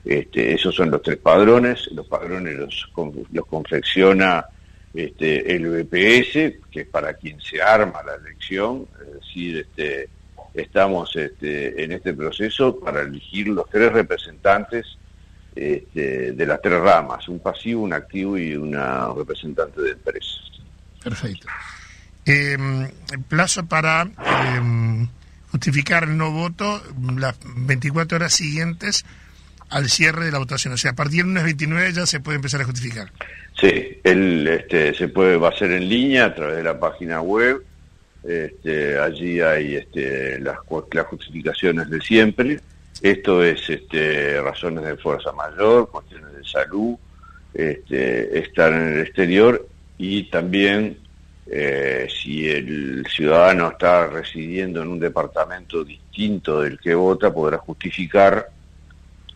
Este, 0.04 0.54
esos 0.54 0.76
son 0.76 0.92
los 0.92 1.02
tres 1.02 1.18
padrones. 1.18 1.88
Los 1.92 2.08
padrones 2.08 2.56
los, 2.58 2.92
los 3.32 3.46
confecciona 3.46 4.46
este, 4.96 5.56
el 5.56 5.68
BPS, 5.68 6.62
que 6.72 6.82
es 6.82 6.88
para 6.88 7.14
quien 7.14 7.40
se 7.42 7.62
arma 7.62 8.02
la 8.04 8.16
elección, 8.16 8.88
es 9.20 9.58
este, 9.58 10.10
estamos 10.54 11.16
este, 11.16 11.84
en 11.84 11.92
este 11.92 12.14
proceso 12.14 12.80
para 12.80 13.02
elegir 13.02 13.50
los 13.50 13.70
tres 13.70 13.92
representantes 13.92 14.98
este, 15.56 16.32
de 16.32 16.46
las 16.46 16.62
tres 16.62 16.80
ramas, 16.80 17.28
un 17.28 17.40
pasivo, 17.40 17.84
un 17.84 17.94
activo 17.94 18.38
y 18.38 18.56
una 18.56 19.10
representante 19.14 19.82
de 19.82 19.92
empresa. 19.92 20.30
Perfecto. 21.04 21.48
Eh, 22.26 22.58
plazo 23.30 23.66
para 23.66 24.10
em, 24.56 25.08
justificar 25.52 26.06
el 26.06 26.18
no 26.18 26.32
voto 26.32 26.82
las 27.16 27.38
24 27.56 28.18
horas 28.18 28.34
siguientes 28.34 29.06
al 29.70 29.90
cierre 29.90 30.26
de 30.26 30.32
la 30.32 30.40
votación. 30.40 30.74
O 30.74 30.78
sea, 30.78 30.92
a 30.92 30.96
partir 30.96 31.24
de 31.24 31.32
unas 31.32 31.44
29 31.44 31.94
ya 31.94 32.06
se 32.06 32.20
puede 32.20 32.38
empezar 32.38 32.62
a 32.62 32.66
justificar. 32.66 33.12
Sí, 33.60 34.00
él 34.04 34.48
este, 34.48 34.94
se 34.94 35.08
puede, 35.08 35.38
va 35.38 35.50
a 35.50 35.58
ser 35.58 35.72
en 35.72 35.88
línea 35.88 36.26
a 36.26 36.36
través 36.36 36.58
de 36.58 36.64
la 36.64 36.80
página 36.80 37.22
web. 37.22 37.64
Este, 38.24 38.98
allí 38.98 39.40
hay 39.42 39.76
este, 39.76 40.40
las, 40.40 40.58
las 40.92 41.06
justificaciones 41.08 41.90
de 41.90 42.02
siempre. 42.02 42.60
Esto 43.02 43.44
es 43.44 43.70
este, 43.70 44.42
razones 44.42 44.84
de 44.86 44.98
fuerza 44.98 45.32
mayor, 45.34 45.90
cuestiones 45.90 46.34
de 46.34 46.44
salud, 46.44 46.96
este, 47.54 48.40
estar 48.40 48.74
en 48.74 48.94
el 48.94 49.02
exterior 49.02 49.68
y 49.98 50.24
también 50.30 50.98
eh, 51.48 52.08
si 52.10 52.50
el 52.50 53.06
ciudadano 53.08 53.70
está 53.70 54.08
residiendo 54.08 54.82
en 54.82 54.88
un 54.88 55.00
departamento 55.00 55.84
distinto 55.84 56.62
del 56.62 56.80
que 56.80 56.96
vota, 56.96 57.32
podrá 57.32 57.58
justificar 57.60 58.50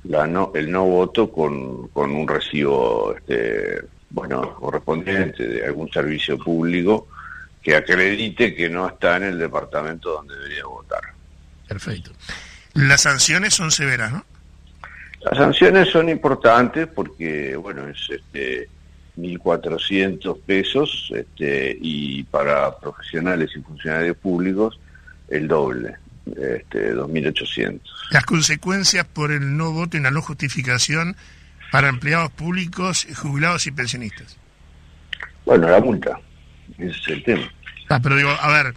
la 0.04 0.26
no, 0.26 0.52
el 0.56 0.72
no 0.72 0.86
voto 0.86 1.32
con, 1.32 1.88
con 1.90 2.12
un 2.12 2.28
recibo 2.28 3.16
este, 3.16 3.82
bueno, 4.10 4.56
correspondiente 4.56 5.48
de 5.48 5.66
algún 5.66 5.92
servicio 5.92 6.38
público 6.38 7.08
que 7.62 7.76
acredite 7.76 8.56
que 8.56 8.70
no 8.70 8.88
está 8.88 9.18
en 9.18 9.24
el 9.24 9.38
departamento 9.38 10.12
donde 10.12 10.36
debería 10.36 10.66
votar. 10.66 11.02
Perfecto. 11.68 12.12
Las 12.74 13.02
sanciones 13.02 13.54
son 13.54 13.72
severas, 13.72 14.12
¿no? 14.12 14.26
Las 15.22 15.38
sanciones 15.38 15.90
son 15.90 16.08
importantes 16.08 16.88
porque, 16.88 17.56
bueno, 17.58 17.88
es 17.90 18.10
este 18.10 18.70
1.400 19.18 20.40
pesos 20.46 21.12
este, 21.14 21.78
y 21.80 22.24
para 22.24 22.78
profesionales 22.78 23.52
y 23.56 23.60
funcionarios 23.60 24.16
públicos 24.18 24.80
el 25.28 25.48
doble, 25.48 25.98
este, 26.38 26.94
2.800. 26.94 27.82
Las 28.12 28.26
consecuencias 28.26 29.06
por 29.06 29.32
el 29.32 29.58
no 29.58 29.72
voto 29.72 29.98
y 29.98 30.00
la 30.00 30.12
no 30.12 30.22
justificación 30.22 31.16
para 31.72 31.90
empleados 31.90 32.32
públicos, 32.32 33.08
jubilados 33.16 33.68
y 33.68 33.72
pensionistas? 33.72 34.38
Bueno, 35.46 35.70
la 35.70 35.80
multa, 35.80 36.20
ese 36.78 36.90
es 36.90 37.08
el 37.08 37.24
tema. 37.24 37.52
Ah, 37.90 38.00
pero 38.02 38.16
digo, 38.16 38.30
a 38.30 38.52
ver, 38.52 38.74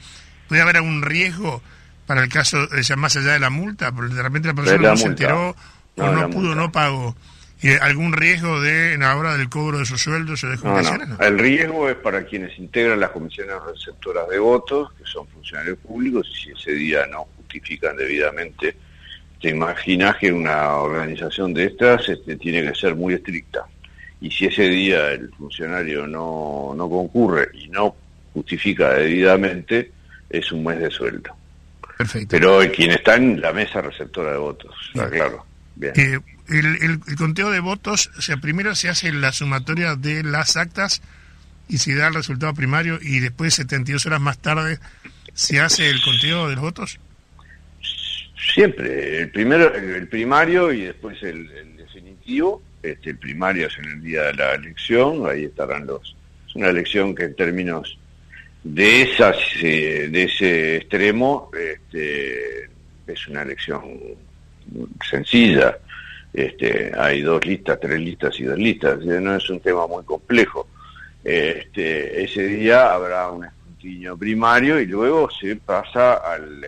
¿puede 0.48 0.62
haber 0.62 0.76
algún 0.76 1.02
riesgo 1.02 1.62
para 2.06 2.22
el 2.22 2.28
caso, 2.28 2.66
de, 2.66 2.96
más 2.96 3.16
allá 3.16 3.32
de 3.32 3.40
la 3.40 3.50
multa? 3.50 3.92
Porque 3.92 4.14
de 4.14 4.22
repente 4.22 4.48
la 4.48 4.54
persona 4.54 4.90
no 4.90 4.96
se 4.96 5.06
enteró 5.06 5.56
o 5.96 6.10
no, 6.10 6.30
pudo, 6.30 6.54
no 6.54 6.72
pagó. 6.72 7.16
¿Y 7.60 7.70
algún 7.74 8.12
riesgo 8.12 8.60
de 8.60 8.94
en 8.94 9.00
la 9.00 9.16
hora 9.16 9.36
del 9.36 9.48
cobro 9.48 9.78
de 9.78 9.86
sus 9.86 10.02
sueldos 10.02 10.42
o 10.42 10.48
de 10.48 10.56
jubilaciones? 10.56 11.08
No, 11.08 11.18
El 11.20 11.38
riesgo 11.38 11.88
es 11.88 11.94
para 11.94 12.24
quienes 12.24 12.58
integran 12.58 12.98
las 12.98 13.10
comisiones 13.10 13.54
receptoras 13.64 14.28
de 14.28 14.38
votos, 14.40 14.92
que 14.94 15.04
son 15.04 15.28
funcionarios 15.28 15.78
públicos, 15.78 16.28
y 16.28 16.42
si 16.42 16.50
ese 16.50 16.72
día 16.72 17.06
no 17.06 17.26
justifican 17.52 17.96
debidamente 17.96 18.74
te 19.42 19.50
imaginas 19.50 20.16
que 20.16 20.32
una 20.32 20.76
organización 20.76 21.52
de 21.52 21.64
estas 21.64 22.08
este, 22.08 22.36
tiene 22.36 22.62
que 22.62 22.78
ser 22.78 22.94
muy 22.94 23.14
estricta. 23.14 23.66
Y 24.20 24.30
si 24.30 24.46
ese 24.46 24.62
día 24.62 25.10
el 25.10 25.30
funcionario 25.30 26.06
no, 26.06 26.72
no 26.76 26.88
concurre 26.88 27.48
y 27.52 27.68
no 27.68 27.96
justifica 28.32 28.90
debidamente, 28.94 29.90
es 30.30 30.52
un 30.52 30.62
mes 30.62 30.78
de 30.78 30.90
sueldo. 30.90 31.34
Perfecto. 31.98 32.28
Pero 32.30 32.60
quien 32.72 32.92
está 32.92 33.16
en 33.16 33.40
la 33.40 33.52
mesa 33.52 33.80
receptora 33.80 34.30
de 34.30 34.38
votos, 34.38 34.72
está 34.94 35.10
claro. 35.10 35.44
Bien. 35.74 35.92
Eh, 35.96 36.20
el, 36.48 37.00
conteo 37.16 37.50
de 37.50 37.58
votos, 37.58 38.12
o 38.16 38.22
sea, 38.22 38.36
primero 38.36 38.76
se 38.76 38.88
hace 38.88 39.12
la 39.12 39.32
sumatoria 39.32 39.96
de 39.96 40.22
las 40.22 40.56
actas 40.56 41.02
y 41.68 41.78
se 41.78 41.96
da 41.96 42.06
el 42.06 42.14
resultado 42.14 42.54
primario 42.54 43.00
y 43.02 43.18
después 43.18 43.54
72 43.54 44.06
horas 44.06 44.20
más 44.20 44.38
tarde 44.38 44.78
se 45.34 45.60
hace 45.60 45.88
el 45.88 46.00
conteo 46.00 46.48
de 46.48 46.54
los 46.54 46.62
votos. 46.62 47.00
Siempre, 48.36 49.20
el 49.20 49.30
primero, 49.30 49.74
el 49.74 50.08
primario 50.08 50.72
y 50.72 50.82
después 50.82 51.22
el, 51.22 51.48
definitivo. 51.76 52.62
Este, 52.82 53.10
el 53.10 53.18
primario 53.18 53.68
es 53.68 53.78
en 53.78 53.84
el 53.84 54.02
día 54.02 54.22
de 54.24 54.34
la 54.34 54.54
elección, 54.54 55.28
ahí 55.28 55.44
estarán 55.44 55.86
los. 55.86 56.16
Es 56.48 56.56
una 56.56 56.68
elección 56.68 57.14
que 57.14 57.24
en 57.24 57.34
términos 57.36 57.98
de 58.64 59.02
esas, 59.02 59.36
eh, 59.62 60.08
de 60.10 60.24
ese 60.24 60.76
extremo, 60.76 61.50
este, 61.56 62.64
es 63.06 63.28
una 63.28 63.42
elección 63.42 64.00
sencilla. 65.08 65.78
Este, 66.32 66.92
hay 66.96 67.20
dos 67.20 67.44
listas, 67.44 67.78
tres 67.78 68.00
listas 68.00 68.38
y 68.40 68.44
dos 68.44 68.58
listas, 68.58 69.04
no 69.04 69.36
es 69.36 69.50
un 69.50 69.60
tema 69.60 69.86
muy 69.86 70.02
complejo. 70.04 70.66
Este, 71.22 72.24
ese 72.24 72.46
día 72.46 72.92
habrá 72.92 73.30
un 73.30 73.44
escrutinio 73.44 74.16
primario 74.16 74.80
y 74.80 74.86
luego 74.86 75.30
se 75.30 75.56
pasa 75.56 76.14
al 76.14 76.64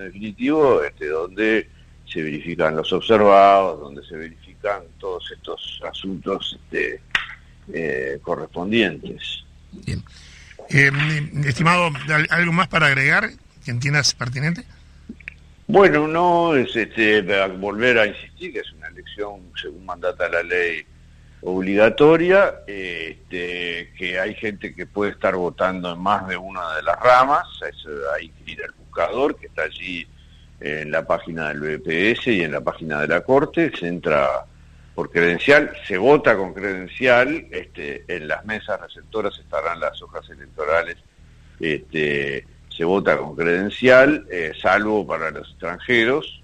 definitivo, 0.00 0.82
este, 0.82 1.08
donde 1.08 1.68
se 2.06 2.22
verifican 2.22 2.76
los 2.76 2.92
observados, 2.92 3.80
donde 3.80 4.04
se 4.06 4.16
verifican 4.16 4.82
todos 4.98 5.30
estos 5.32 5.80
asuntos 5.88 6.58
este, 6.62 7.00
eh, 7.72 8.18
correspondientes. 8.22 9.44
Bien. 9.72 10.02
Eh, 10.70 10.90
estimado, 11.46 11.90
¿algo 12.30 12.52
más 12.52 12.68
para 12.68 12.86
agregar 12.86 13.30
que 13.64 13.70
entiendas 13.70 14.14
pertinente? 14.14 14.64
Bueno, 15.66 16.06
no, 16.06 16.54
es 16.54 16.74
este, 16.76 17.22
volver 17.58 17.98
a 17.98 18.06
insistir 18.06 18.52
que 18.52 18.60
es 18.60 18.72
una 18.72 18.88
elección, 18.88 19.40
según 19.60 19.84
mandata 19.84 20.28
la 20.28 20.42
ley, 20.42 20.84
obligatoria, 21.44 22.54
este, 22.66 23.92
que 23.96 24.18
hay 24.18 24.34
gente 24.34 24.74
que 24.74 24.86
puede 24.86 25.12
estar 25.12 25.34
votando 25.36 25.92
en 25.92 25.98
más 25.98 26.26
de 26.28 26.36
una 26.36 26.76
de 26.76 26.82
las 26.82 26.98
ramas, 27.00 27.46
hay 28.14 28.30
que 28.30 28.52
ir 28.52 28.62
al 28.62 28.72
buscador 28.94 29.36
que 29.36 29.46
está 29.46 29.62
allí 29.62 30.06
en 30.60 30.90
la 30.90 31.04
página 31.04 31.48
del 31.48 31.78
BPS 31.78 32.28
y 32.28 32.42
en 32.42 32.52
la 32.52 32.60
página 32.60 33.00
de 33.00 33.08
la 33.08 33.22
Corte, 33.22 33.72
se 33.76 33.88
entra 33.88 34.44
por 34.94 35.10
credencial, 35.10 35.72
se 35.86 35.98
vota 35.98 36.36
con 36.36 36.54
credencial, 36.54 37.46
este, 37.50 38.04
en 38.06 38.28
las 38.28 38.44
mesas 38.44 38.80
receptoras 38.80 39.36
estarán 39.38 39.80
las 39.80 40.00
hojas 40.00 40.28
electorales, 40.30 40.96
este, 41.58 42.46
se 42.68 42.84
vota 42.84 43.18
con 43.18 43.34
credencial, 43.34 44.26
eh, 44.30 44.52
salvo 44.60 45.04
para 45.04 45.32
los 45.32 45.48
extranjeros, 45.50 46.40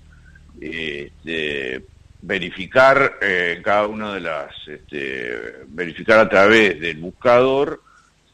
este, 0.60 1.84
verificar 2.20 3.18
eh, 3.22 3.60
cada 3.62 3.86
una 3.86 4.14
de 4.14 4.20
las, 4.20 4.52
este, 4.66 5.64
verificar 5.68 6.18
a 6.18 6.28
través 6.28 6.80
del 6.80 6.96
buscador 6.98 7.80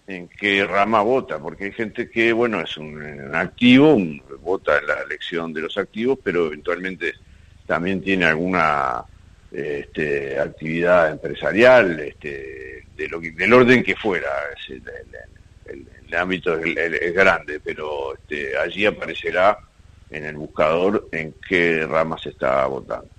en 0.06 0.28
qué 0.28 0.64
rama 0.64 1.02
vota, 1.02 1.38
porque 1.38 1.64
hay 1.64 1.72
gente 1.72 2.08
que, 2.08 2.32
bueno, 2.32 2.60
es 2.60 2.76
un, 2.76 3.34
activo, 3.34 3.98
vota 4.40 4.78
en 4.78 4.86
la 4.86 5.00
elección 5.02 5.52
de 5.52 5.62
los 5.62 5.76
activos, 5.76 6.18
pero 6.22 6.46
eventualmente 6.46 7.14
también 7.66 8.00
tiene 8.00 8.26
alguna 8.26 9.04
este, 9.50 10.38
actividad 10.38 11.10
empresarial, 11.10 11.98
este, 11.98 12.84
de 12.96 13.08
lo 13.08 13.20
del 13.20 13.52
orden 13.52 13.82
que 13.82 13.96
fuera. 13.96 14.28
el, 14.68 16.14
ámbito 16.14 16.56
es, 16.56 17.12
grande, 17.12 17.60
pero 17.60 18.14
este, 18.14 18.56
allí 18.56 18.86
aparecerá 18.86 19.58
en 20.08 20.24
el 20.24 20.36
buscador 20.36 21.08
en 21.10 21.34
qué 21.46 21.84
rama 21.84 22.16
se 22.16 22.30
está 22.30 22.64
votando. 22.66 23.10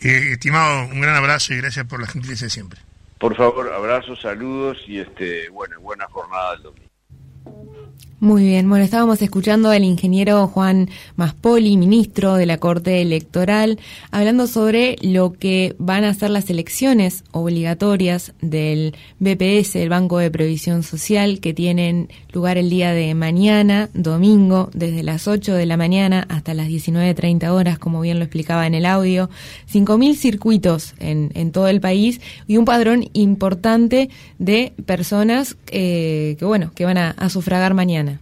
Eh, 0.00 0.32
estimado, 0.32 0.86
un 0.86 1.00
gran 1.00 1.16
abrazo 1.16 1.52
y 1.52 1.56
gracias 1.56 1.84
por 1.86 2.00
la 2.00 2.06
gentileza 2.06 2.44
de 2.44 2.50
siempre. 2.50 2.80
Por 3.24 3.34
favor, 3.36 3.72
abrazos, 3.72 4.20
saludos 4.20 4.86
y 4.86 5.00
este, 5.00 5.48
bueno, 5.48 5.80
buena 5.80 6.06
jornada 6.08 6.56
del 6.56 6.62
domingo. 6.64 7.83
Muy 8.24 8.42
bien, 8.42 8.70
bueno, 8.70 8.86
estábamos 8.86 9.20
escuchando 9.20 9.68
al 9.68 9.84
ingeniero 9.84 10.46
Juan 10.46 10.88
Maspoli, 11.14 11.76
ministro 11.76 12.36
de 12.36 12.46
la 12.46 12.56
Corte 12.56 13.02
Electoral, 13.02 13.78
hablando 14.10 14.46
sobre 14.46 14.96
lo 15.02 15.34
que 15.34 15.76
van 15.78 16.04
a 16.04 16.14
ser 16.14 16.30
las 16.30 16.48
elecciones 16.48 17.22
obligatorias 17.32 18.32
del 18.40 18.96
BPS, 19.18 19.76
el 19.76 19.90
Banco 19.90 20.16
de 20.16 20.30
Previsión 20.30 20.84
Social, 20.84 21.38
que 21.40 21.52
tienen 21.52 22.08
lugar 22.32 22.56
el 22.56 22.70
día 22.70 22.92
de 22.92 23.14
mañana, 23.14 23.90
domingo, 23.92 24.70
desde 24.72 25.02
las 25.02 25.28
8 25.28 25.52
de 25.52 25.66
la 25.66 25.76
mañana 25.76 26.24
hasta 26.30 26.54
las 26.54 26.68
19.30 26.68 27.50
horas, 27.50 27.78
como 27.78 28.00
bien 28.00 28.20
lo 28.20 28.24
explicaba 28.24 28.66
en 28.66 28.74
el 28.74 28.86
audio. 28.86 29.28
5.000 29.70 30.14
circuitos 30.14 30.94
en, 30.98 31.30
en 31.34 31.52
todo 31.52 31.68
el 31.68 31.82
país 31.82 32.22
y 32.46 32.56
un 32.56 32.64
padrón 32.64 33.04
importante 33.12 34.08
de 34.38 34.72
personas 34.86 35.58
eh, 35.70 36.36
que, 36.38 36.46
bueno, 36.46 36.72
que 36.74 36.86
van 36.86 36.96
a 36.96 37.28
sufragar 37.28 37.74
mañana. 37.74 38.13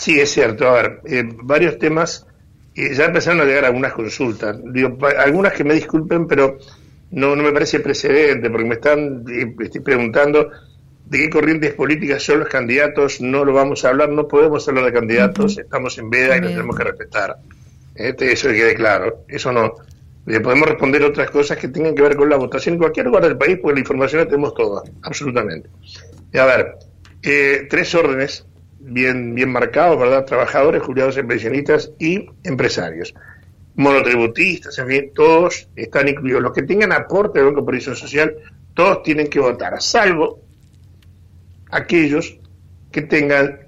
Sí, 0.00 0.18
es 0.18 0.30
cierto. 0.30 0.66
A 0.66 0.72
ver, 0.72 1.00
eh, 1.04 1.28
varios 1.42 1.78
temas. 1.78 2.26
Eh, 2.74 2.94
ya 2.94 3.04
empezaron 3.04 3.42
a 3.42 3.44
llegar 3.44 3.66
algunas 3.66 3.92
consultas. 3.92 4.56
Digo, 4.72 4.96
algunas 5.18 5.52
que 5.52 5.62
me 5.62 5.74
disculpen, 5.74 6.26
pero 6.26 6.56
no, 7.10 7.36
no 7.36 7.42
me 7.42 7.52
parece 7.52 7.80
precedente, 7.80 8.48
porque 8.48 8.64
me 8.64 8.76
están 8.76 9.24
eh, 9.30 9.54
estoy 9.60 9.82
preguntando 9.82 10.48
de 11.04 11.18
qué 11.18 11.28
corrientes 11.28 11.74
políticas 11.74 12.22
son 12.22 12.38
los 12.38 12.48
candidatos. 12.48 13.20
No 13.20 13.44
lo 13.44 13.52
vamos 13.52 13.84
a 13.84 13.90
hablar, 13.90 14.08
no 14.08 14.26
podemos 14.26 14.66
hablar 14.66 14.86
de 14.86 14.92
candidatos. 14.94 15.58
Estamos 15.58 15.98
en 15.98 16.08
veda 16.08 16.38
y 16.38 16.40
nos 16.40 16.52
tenemos 16.52 16.76
que 16.78 16.84
respetar. 16.84 17.36
Este, 17.94 18.32
eso 18.32 18.48
que 18.48 18.54
quede 18.54 18.74
claro. 18.76 19.26
Eso 19.28 19.52
no. 19.52 19.74
podemos 20.24 20.66
responder 20.66 21.02
otras 21.04 21.30
cosas 21.30 21.58
que 21.58 21.68
tengan 21.68 21.94
que 21.94 22.00
ver 22.00 22.16
con 22.16 22.30
la 22.30 22.36
votación 22.36 22.76
en 22.76 22.78
cualquier 22.78 23.04
lugar 23.04 23.24
del 23.24 23.36
país, 23.36 23.58
porque 23.60 23.74
la 23.74 23.80
información 23.80 24.22
la 24.22 24.26
tenemos 24.26 24.54
toda, 24.54 24.82
absolutamente. 25.02 25.68
a 26.38 26.44
ver, 26.46 26.76
tres 27.68 27.94
órdenes 27.94 28.46
bien, 28.80 29.34
bien 29.34 29.50
marcados, 29.50 29.98
¿verdad? 29.98 30.24
Trabajadores, 30.24 30.82
jubilados 30.82 31.16
pensionistas 31.16 31.92
y 31.98 32.26
empresarios. 32.44 33.14
Monotributistas, 33.76 34.78
en 34.78 34.88
fin, 34.88 35.10
todos 35.14 35.68
están 35.76 36.08
incluidos. 36.08 36.42
Los 36.42 36.52
que 36.52 36.62
tengan 36.62 36.92
aporte 36.92 37.38
del 37.38 37.48
Banco 37.48 37.60
de 37.60 37.66
Previsión 37.66 37.96
Social, 37.96 38.34
todos 38.74 39.02
tienen 39.02 39.28
que 39.28 39.40
votar, 39.40 39.80
salvo 39.80 40.40
aquellos 41.70 42.38
que 42.90 43.02
tengan 43.02 43.60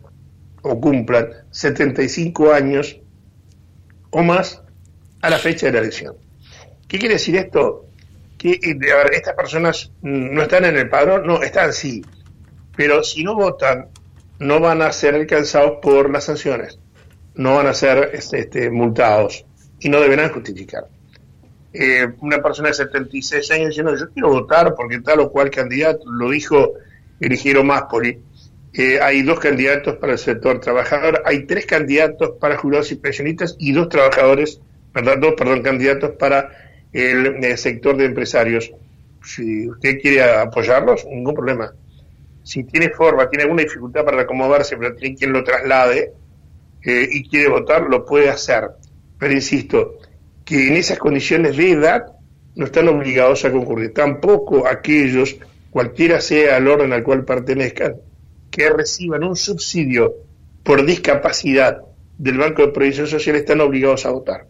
o 0.63 0.81
cumplan 0.81 1.29
75 1.51 2.53
años 2.53 3.01
o 4.11 4.23
más 4.23 4.63
a 5.21 5.31
la 5.31 5.39
fecha 5.39 5.67
de 5.67 5.73
la 5.73 5.79
elección. 5.81 6.17
¿Qué 6.89 6.99
quiere 6.99 7.15
decir 7.15 7.37
esto? 7.37 7.87
Que 8.39 8.59
estas 9.13 9.35
personas 9.35 9.93
no 10.03 10.43
están 10.43 10.65
en 10.65 10.77
el 10.77 10.89
padrón, 10.89 11.27
no, 11.27 11.43
están 11.43 11.73
sí, 11.73 12.05
pero 12.77 13.03
si 13.05 13.23
no 13.23 13.35
votan 13.35 13.89
no 14.43 14.59
van 14.59 14.83
a 14.83 14.93
ser 14.93 15.15
alcanzados 15.15 15.79
por 15.81 16.11
las 16.11 16.25
sanciones, 16.25 16.79
no 17.35 17.55
van 17.55 17.69
a 17.69 17.75
ser 17.75 18.11
este, 18.13 18.41
este 18.41 18.71
multados 18.71 19.47
y 19.79 19.89
no 19.89 20.01
deberán 20.01 20.33
justificar. 20.33 20.85
Eh, 21.73 22.09
una 22.21 22.43
persona 22.43 22.69
de 22.69 22.75
76 22.75 23.51
años 23.53 23.69
diciendo 23.69 23.97
yo 23.97 24.11
quiero 24.13 24.29
votar 24.29 24.75
porque 24.75 25.01
tal 25.01 25.21
o 25.21 25.31
cual 25.31 25.49
candidato, 25.49 26.11
lo 26.11 26.29
dijo 26.31 26.73
Erigero 27.21 27.63
Máspoli, 27.63 28.19
eh, 28.75 28.99
hay 29.01 29.23
dos 29.23 29.39
candidatos 29.39 29.97
para 29.97 30.15
el 30.15 30.19
sector 30.19 30.61
trabajador, 30.61 31.23
hay 31.25 31.47
tres 31.47 31.65
candidatos 31.65 32.33
para 32.41 32.57
jubilados 32.57 32.91
y 32.91 32.97
pensionistas 32.97 33.55
y 33.61 33.73
dos 33.73 33.89
trabajadores, 33.89 34.61
perdón, 34.93 35.21
dos 35.21 35.35
perdón, 35.37 35.63
candidatos 35.63 36.13
para 36.19 36.51
el, 36.93 37.45
el 37.45 37.59
sector 37.59 37.97
de 37.97 38.07
empresarios. 38.07 38.73
Si 39.25 39.69
usted 39.69 40.01
quiere 40.01 40.25
apoyarlos, 40.25 41.07
ningún 41.07 41.35
problema 41.35 41.73
si 42.43 42.65
tiene 42.65 42.91
forma, 42.91 43.29
tiene 43.29 43.45
alguna 43.45 43.63
dificultad 43.63 44.05
para 44.05 44.23
acomodarse, 44.23 44.77
pero 44.77 44.95
tiene 44.95 45.17
quien 45.17 45.33
lo 45.33 45.45
traslade 45.45 46.13
eh, 46.83 47.09
y 47.11 47.29
quiere 47.29 47.49
votar, 47.49 47.83
lo 47.83 48.05
puede 48.05 48.29
hacer. 48.29 48.69
Pero 49.19 49.33
insisto, 49.33 49.99
que 50.45 50.69
en 50.69 50.77
esas 50.77 50.99
condiciones 50.99 51.57
de 51.57 51.71
edad 51.71 52.07
no 52.55 52.67
están 52.67 52.89
obligados 52.89 53.45
a 53.45 53.53
concurrir. 53.53 53.95
Tampoco 53.95 54.67
aquellos, 54.67 55.37
cualquiera 55.71 56.21
sea 56.21 56.57
el 56.57 56.69
orden 56.69 56.93
al 56.93 57.03
cual 57.03 57.25
pertenezcan, 57.25 57.97
que 58.51 58.69
reciban 58.69 59.25
un 59.25 59.37
subsidio 59.37 60.15
por 60.63 60.85
discapacidad 60.85 61.83
del 62.19 62.39
Banco 62.39 62.63
de 62.63 62.73
Previsión 62.73 63.07
Social 63.07 63.37
están 63.37 63.61
obligados 63.61 64.05
a 64.05 64.11
votar. 64.11 64.47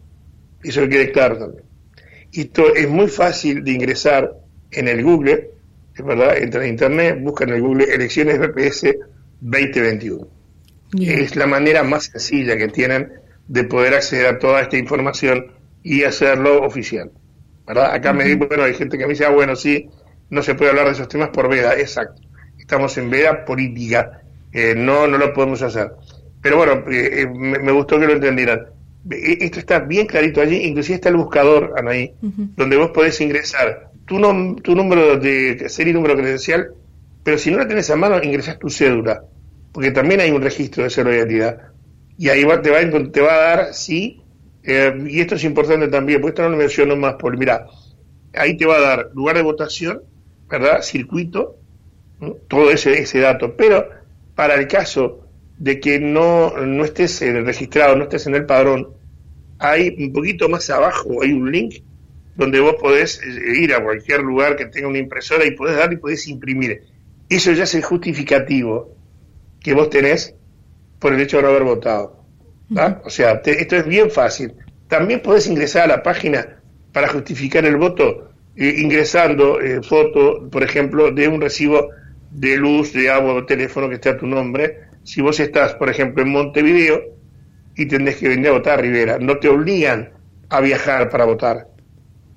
Eso 0.63 0.83
que 0.83 0.89
quede 0.89 1.13
claro 1.13 1.39
también. 1.39 1.65
Esto 2.33 2.75
es 2.75 2.89
muy 2.89 3.09
fácil 3.09 3.63
de 3.63 3.73
ingresar 3.73 4.35
en 4.71 4.89
el 4.89 5.05
Google 5.05 5.52
es 5.95 6.05
verdad, 6.05 6.39
entran 6.39 6.65
a 6.65 6.69
internet, 6.69 7.19
buscan 7.21 7.51
en 7.51 7.57
el 7.57 7.63
Google 7.63 7.85
elecciones 7.95 8.39
BPS 8.39 8.97
2021. 9.41 10.27
Es 11.01 11.37
la 11.37 11.47
manera 11.47 11.83
más 11.83 12.05
sencilla 12.05 12.57
que 12.57 12.69
tienen 12.69 13.13
de 13.49 13.65
poder 13.65 13.95
acceder 13.95 14.27
a 14.27 14.39
toda 14.39 14.61
esta 14.61 14.77
información 14.77 15.53
y 15.83 16.05
hacerlo 16.05 16.63
oficial. 16.63 17.11
¿verdad? 17.67 17.93
Acá 17.95 18.13
me 18.13 18.25
digo, 18.25 18.47
bueno, 18.47 18.65
hay 18.65 18.75
gente 18.75 18.99
que 18.99 19.05
me 19.05 19.11
dice, 19.11 19.25
ah, 19.25 19.31
bueno, 19.31 19.57
sí, 19.57 19.89
no 20.31 20.43
se 20.43 20.55
puede 20.55 20.71
hablar 20.71 20.87
de 20.87 20.93
esos 20.93 21.09
temas 21.09 21.31
por 21.31 21.49
veda, 21.49 21.79
exacto. 21.79 22.23
Estamos 22.59 22.97
en 22.99 23.11
veda 23.11 23.45
política, 23.45 24.23
eh, 24.53 24.75
no, 24.77 25.07
no 25.07 25.19
lo 25.19 25.33
podemos 25.33 25.63
hacer. 25.63 25.93
Pero 26.41 26.57
bueno, 26.57 26.85
eh, 26.91 27.23
eh, 27.23 27.27
me, 27.29 27.73
gustó 27.73 27.99
que 28.01 28.07
lo 28.07 28.15
entendieran. 28.15 28.67
Esto 29.11 29.59
está 29.59 29.81
bien 29.81 30.07
clarito 30.07 30.41
allí, 30.41 30.57
inclusive 30.57 30.97
está 30.97 31.09
el 31.09 31.17
buscador, 31.17 31.75
Anaí, 31.77 32.15
donde 32.21 32.77
vos 32.77 32.91
podés 32.91 33.21
ingresar 33.21 33.92
tu, 34.13 34.57
tu 34.57 34.75
número 34.75 35.17
de 35.17 35.69
serie 35.69 35.93
y 35.93 35.95
número 35.95 36.17
credencial, 36.17 36.73
pero 37.23 37.39
si 37.39 37.51
no 37.51 37.59
la 37.59 37.69
tenés 37.69 37.89
a 37.91 37.97
mano, 37.97 38.23
ingresas 38.23 38.59
tu 38.59 38.69
cédula, 38.69 39.25
porque 39.73 39.91
también 39.91 40.21
hay 40.21 40.31
un 40.31 40.43
registro 40.43 40.85
de 40.85 40.91
cero 40.91 41.15
identidad. 41.15 41.59
Y 42.19 42.29
ahí 42.29 42.45
va, 42.45 42.61
te, 42.61 42.71
va, 42.71 42.79
te 43.11 43.21
va 43.21 43.33
a 43.33 43.39
dar, 43.39 43.75
sí, 43.75 44.23
eh, 44.65 44.95
y 45.09 45.21
esto 45.21 45.37
es 45.37 45.45
importante 45.45 45.89
también, 45.89 46.21
porque 46.21 46.33
esto 46.33 46.43
no 46.43 46.51
lo 46.51 46.57
menciono 46.59 46.95
más, 46.95 47.15
por 47.15 47.39
mira, 47.39 47.67
ahí 48.35 48.57
te 48.57 48.67
va 48.67 48.77
a 48.77 48.81
dar 48.81 49.11
lugar 49.15 49.37
de 49.37 49.43
votación, 49.43 50.03
¿verdad? 50.49 50.83
Circuito, 50.83 51.57
todo 52.49 52.71
ese, 52.71 52.99
ese 53.01 53.21
dato, 53.21 53.57
pero 53.57 53.89
para 54.35 54.55
el 54.55 54.69
caso 54.69 55.27
de 55.57 55.81
que 55.81 55.99
no, 55.99 56.51
no 56.59 56.85
estés 56.85 57.21
registrado, 57.21 57.97
no 57.97 58.05
estés 58.05 58.27
en 58.27 58.35
el 58.35 58.45
padrón, 58.45 58.89
hay 59.59 59.95
un 59.99 60.13
poquito 60.13 60.49
más 60.49 60.69
abajo, 60.69 61.23
hay 61.23 61.33
un 61.33 61.51
link 61.51 61.77
donde 62.35 62.61
vos 62.61 62.77
podés 62.81 63.21
eh, 63.23 63.61
ir 63.61 63.75
a 63.75 63.83
cualquier 63.83 64.21
lugar 64.21 64.57
que 64.57 64.67
tenga 64.67 64.89
una 64.89 64.99
impresora 64.99 65.45
y 65.45 65.53
podés 65.53 65.77
dar 65.77 65.93
y 65.93 65.97
podés 65.97 66.27
imprimir. 66.29 66.83
Eso 67.29 67.53
ya 67.53 67.65
es 67.65 67.75
el 67.75 67.83
justificativo 67.83 68.95
que 69.61 69.75
vos 69.75 69.91
tenés 69.91 70.35
por 70.99 71.15
el 71.15 71.21
hecho 71.21 71.39
de 71.39 71.43
no 71.45 71.49
haber 71.51 71.65
votado. 71.65 72.23
O 73.05 73.11
sea, 73.11 73.43
esto 73.45 73.77
es 73.77 73.87
bien 73.87 74.11
fácil. 74.11 74.55
También 74.89 75.21
podés 75.21 75.47
ingresar 75.47 75.85
a 75.85 75.97
la 75.97 76.03
página 76.03 76.61
para 76.93 77.09
justificar 77.09 77.65
el 77.65 77.77
voto 77.77 78.33
eh, 78.55 78.75
ingresando 78.79 79.61
eh, 79.61 79.83
foto, 79.83 80.49
por 80.51 80.63
ejemplo, 80.63 81.11
de 81.11 81.27
un 81.27 81.41
recibo 81.41 81.89
de 82.31 82.57
luz, 82.57 82.93
de 82.93 83.11
agua 83.11 83.35
o 83.35 83.47
teléfono 83.47 83.89
que 83.89 83.95
esté 83.95 84.11
a 84.11 84.17
tu 84.17 84.27
nombre. 84.27 84.89
Si 85.05 85.23
vos 85.23 85.41
estás, 85.41 85.75
por 85.75 85.89
ejemplo, 85.89 86.23
en 86.23 86.31
Montevideo 86.31 87.03
y 87.75 87.87
tenés 87.87 88.17
que 88.17 88.29
venir 88.29 88.49
a 88.49 88.53
votar 88.53 88.79
a 88.79 88.83
Rivera, 88.83 89.19
no 89.19 89.39
te 89.39 89.49
obligan 89.49 90.11
a 90.51 90.61
viajar 90.61 91.09
para 91.09 91.25
votar 91.25 91.72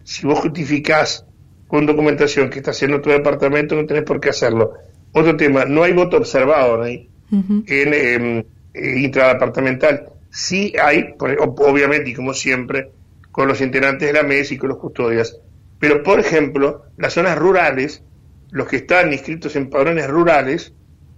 si 0.06 0.26
vos 0.26 0.40
justificás 0.40 1.26
con 1.68 1.86
documentación 1.86 2.50
que 2.50 2.60
está 2.60 2.72
haciendo 2.72 3.02
tu 3.02 3.10
departamento, 3.10 3.76
no 3.76 3.86
tenés 3.86 4.04
por 4.04 4.22
qué 4.22 4.30
hacerlo. 4.30 4.74
Otro 5.12 5.36
tema, 5.36 5.66
no 5.66 5.84
hay 5.84 5.94
voto 5.94 6.18
observado 6.18 6.84
ahí 6.84 7.10
en 7.32 8.46
eh, 8.74 9.00
intradepartamental. 9.00 10.10
Sí 10.30 10.74
hay, 10.82 11.16
obviamente 11.18 12.12
y 12.12 12.14
como 12.14 12.34
siempre, 12.34 12.92
con 13.32 13.48
los 13.48 13.60
integrantes 13.62 14.08
de 14.08 14.14
la 14.14 14.24
mesa 14.24 14.54
y 14.54 14.58
con 14.58 14.70
los 14.70 14.78
custodias. 14.78 15.40
Pero, 15.80 16.04
por 16.04 16.20
ejemplo, 16.20 16.84
las 16.98 17.14
zonas 17.14 17.38
rurales, 17.38 18.04
los 18.52 18.68
que 18.68 18.78
están 18.78 19.12
inscritos 19.12 19.56
en 19.56 19.70
padrones 19.70 20.08
rurales, 20.08 20.74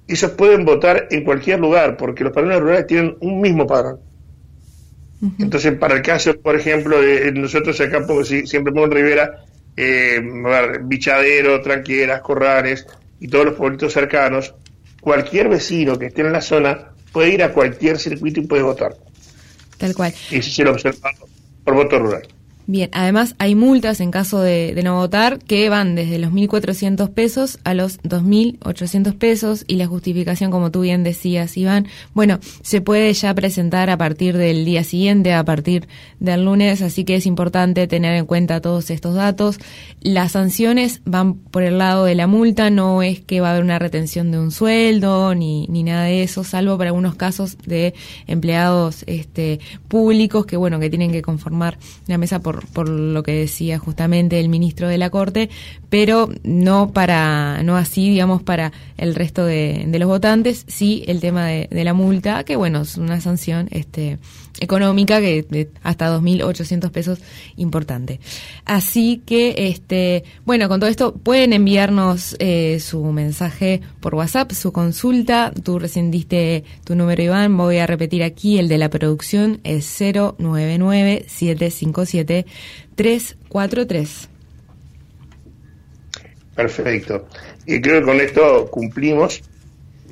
esos 0.08 0.32
pueden 0.32 0.64
votar 0.64 1.08
en 1.12 1.26
cualquier 1.26 1.60
lugar, 1.60 1.98
porque 1.98 2.24
los 2.24 2.32
padrones 2.32 2.62
rurales 2.62 2.88
tienen 2.88 3.18
un 3.20 3.42
mismo 3.42 3.68
padrón. 3.68 4.00
Entonces, 5.40 5.74
para 5.78 5.96
el 5.96 6.02
caso, 6.02 6.40
por 6.40 6.56
ejemplo, 6.56 7.02
de 7.02 7.32
nosotros 7.32 7.80
acá 7.82 8.06
siempre 8.46 8.72
pongo 8.72 8.86
en 8.86 8.92
Rivera, 8.92 9.44
eh, 9.76 10.22
Bichadero, 10.84 11.62
Tranqueras, 11.62 12.22
Corrales 12.22 12.86
y 13.20 13.28
todos 13.28 13.46
los 13.46 13.56
pueblitos 13.56 13.94
cercanos, 13.94 14.54
cualquier 15.02 15.50
vecino 15.50 15.98
que 15.98 16.08
esté 16.08 16.22
en 16.22 16.34
la 16.34 16.42
zona 16.42 16.92
puede 17.12 17.30
ir 17.30 17.44
a 17.44 17.52
cualquier 17.52 17.98
circuito 17.98 18.42
y 18.42 18.46
puede 18.46 18.62
votar. 18.62 18.96
Tal 19.78 19.96
cual. 19.96 20.14
Y 20.32 20.42
si 20.42 20.52
se 20.52 20.64
lo 20.64 20.72
observa 20.72 21.12
por 21.64 21.74
voto 21.74 22.00
rural. 22.00 22.28
Bien, 22.70 22.90
además 22.92 23.34
hay 23.38 23.56
multas 23.56 24.02
en 24.02 24.12
caso 24.12 24.42
de, 24.42 24.78
no 24.84 24.98
votar 24.98 25.40
que 25.40 25.70
van 25.70 25.96
desde 25.96 26.20
los 26.20 26.34
1.400 26.34 27.10
pesos 27.12 27.60
a 27.64 27.74
los 27.74 28.02
2.800 28.02 29.18
pesos 29.18 29.64
y 29.68 29.78
la 29.78 29.88
justificación, 29.88 30.52
como 30.52 30.70
tú 30.70 30.82
bien 30.82 31.02
decías, 31.02 31.56
Iván, 31.56 31.88
bueno, 32.14 32.40
se 32.62 32.82
puede 32.82 33.14
ya 33.14 33.34
presentar 33.34 33.90
a 33.90 33.98
partir 33.98 34.36
del 34.36 34.66
día 34.66 34.84
siguiente, 34.84 35.34
a 35.34 35.46
partir 35.46 35.88
del 36.20 36.44
lunes, 36.44 36.82
así 36.82 37.06
que 37.06 37.16
es 37.16 37.26
importante 37.26 37.88
tener 37.88 38.16
en 38.16 38.26
cuenta 38.26 38.60
todos 38.60 38.90
estos 38.90 39.16
datos. 39.16 39.60
Las 40.02 40.34
sanciones 40.34 41.00
van 41.06 41.36
por 41.36 41.64
el 41.64 41.78
lado 41.78 42.04
de 42.04 42.16
la 42.16 42.28
multa, 42.28 42.70
no 42.70 43.02
es 43.02 43.22
que 43.22 43.40
va 43.40 43.48
a 43.48 43.52
haber 43.52 43.64
una 43.64 43.80
retención 43.80 44.30
de 44.30 44.40
un 44.40 44.52
sueldo 44.52 45.34
ni, 45.36 45.68
ni 45.68 45.84
nada 45.84 46.04
de 46.04 46.22
eso, 46.22 46.44
salvo 46.44 46.78
para 46.78 46.90
algunos 46.90 47.16
casos 47.16 47.58
de 47.66 47.94
empleados 48.28 49.06
este, 49.08 49.62
públicos 49.88 50.46
que, 50.46 50.58
bueno, 50.58 50.82
que 50.82 50.90
tienen 50.90 51.14
que 51.14 51.22
conformar 51.22 51.78
la 52.08 52.18
mesa 52.18 52.40
por 52.40 52.57
por, 52.74 52.90
lo 52.90 53.24
que 53.24 53.34
decía 53.34 53.80
justamente 53.80 54.40
el 54.40 54.50
ministro 54.50 54.88
de 54.88 54.98
la 54.98 55.10
Corte, 55.10 55.50
pero 55.90 56.30
no 56.44 56.92
para, 56.92 57.64
no 57.64 57.78
así, 57.78 58.10
digamos, 58.10 58.42
para 58.44 58.72
el 58.98 59.16
resto 59.16 59.46
de, 59.46 59.88
los 59.98 60.08
votantes, 60.08 60.66
sí 60.68 61.04
el 61.08 61.20
tema 61.20 61.46
de, 61.46 61.84
la 61.84 61.94
multa, 61.94 62.44
que 62.44 62.56
bueno, 62.56 62.82
es 62.82 62.98
una 62.98 63.22
sanción 63.22 63.68
este, 63.72 64.20
económica 64.60 65.20
que 65.20 65.44
de 65.44 65.70
hasta 65.84 66.16
2.800 66.18 66.92
pesos 66.92 67.20
importante. 67.56 68.20
Así 68.66 69.22
que, 69.26 69.70
este, 69.70 70.24
bueno, 70.46 70.70
con 70.70 70.80
todo 70.80 70.90
esto 70.90 71.14
pueden 71.14 71.54
enviarnos 71.54 72.36
eh, 72.40 72.80
su 72.80 73.04
mensaje 73.06 73.82
por 74.00 74.16
WhatsApp, 74.16 74.52
su 74.52 74.72
consulta. 74.72 75.52
Tú 75.64 75.80
recién 75.80 76.12
diste 76.12 76.64
tu 76.84 76.96
número, 76.96 77.24
Iván. 77.24 77.56
Voy 77.58 77.78
a 77.78 77.88
repetir 77.88 78.24
aquí 78.24 78.60
el 78.60 78.68
de 78.68 78.78
la 78.78 78.90
producción 78.90 79.60
es 79.64 79.86
099 80.00 81.26
757 81.28 82.46
343. 82.96 84.30
Perfecto. 86.56 87.28
Y 87.68 87.80
creo 87.82 88.00
que 88.00 88.06
con 88.06 88.20
esto 88.20 88.68
cumplimos 88.72 89.44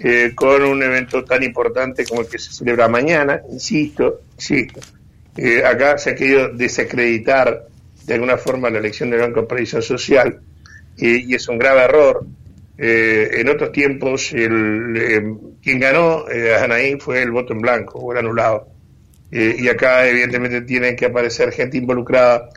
eh, 0.08 0.36
con 0.36 0.62
un 0.62 0.84
evento 0.84 1.24
tan 1.24 1.42
importante 1.42 2.06
como 2.06 2.22
el 2.22 2.28
que 2.28 2.38
se 2.38 2.54
celebra 2.54 2.88
mañana, 2.88 3.42
insisto, 3.52 4.22
insisto. 4.36 4.80
Eh, 5.36 5.66
acá 5.66 5.98
se 5.98 6.12
ha 6.12 6.16
querido 6.16 6.50
desacreditar 6.50 7.66
de 8.06 8.14
alguna 8.14 8.38
forma 8.38 8.70
la 8.70 8.78
elección 8.78 9.10
del 9.10 9.22
Banco 9.22 9.42
de 9.42 9.48
Previsión 9.48 9.82
Social 9.82 10.42
y 10.96 11.34
es 11.34 11.48
un 11.48 11.58
grave 11.58 11.86
error. 11.86 12.24
Eh, 12.78 13.32
en 13.40 13.50
otros 13.50 13.72
tiempos, 13.72 14.32
el, 14.32 15.38
quien 15.64 15.80
ganó 15.80 16.26
a 16.28 16.64
Anaí 16.64 17.00
fue 17.00 17.24
el 17.24 17.32
voto 17.32 17.54
en 17.54 17.62
blanco 17.62 17.98
o 17.98 18.12
el 18.12 18.20
anulado. 18.20 18.68
y 19.32 19.68
acá, 19.70 20.08
evidentemente, 20.08 20.62
tiene 20.62 20.96
que 20.96 21.08
aparecer 21.08 21.52
gente 21.52 21.78
involucrada 21.78 22.48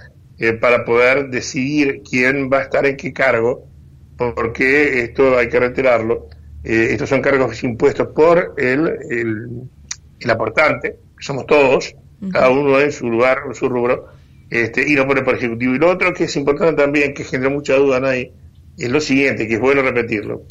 para 0.60 0.84
poder 0.84 1.30
decidir 1.30 2.02
quién 2.02 2.50
va 2.52 2.58
a 2.58 2.62
estar 2.64 2.84
en 2.84 2.98
qué 2.98 3.10
cargo, 3.14 3.66
porque 4.18 5.00
esto 5.04 5.38
hay 5.38 5.48
que 5.48 5.60
reiterarlo 5.60 6.28
eh, 6.68 6.92
estos 6.92 7.08
son 7.08 7.22
cargos 7.22 7.64
impuestos 7.64 8.08
por 8.08 8.54
el, 8.58 8.90
el, 10.20 10.30
aportante, 10.30 10.96
que 11.16 11.24
somos 11.24 11.46
todos, 11.46 11.96
cada 12.30 12.50
uno 12.50 12.78
en 12.78 12.92
su 12.92 13.08
lugar, 13.08 13.38
en 13.46 13.54
su 13.54 13.70
rubro, 13.70 14.08
este, 14.50 14.86
y 14.86 14.94
no 14.94 15.06
pone 15.06 15.22
por 15.22 15.36
ejecutivo. 15.36 15.74
Y 15.74 15.78
lo 15.78 15.88
otro 15.88 16.12
que 16.12 16.24
es 16.24 16.36
importante 16.36 16.82
también, 16.82 17.14
que 17.14 17.24
genera 17.24 17.48
mucha 17.48 17.74
duda 17.74 18.00
nadie, 18.00 18.34
es 18.76 18.90
lo 18.90 19.00
siguiente, 19.00 19.48
que 19.48 19.54
es 19.54 19.60
bueno 19.60 19.80
repetirlo. 19.80 20.42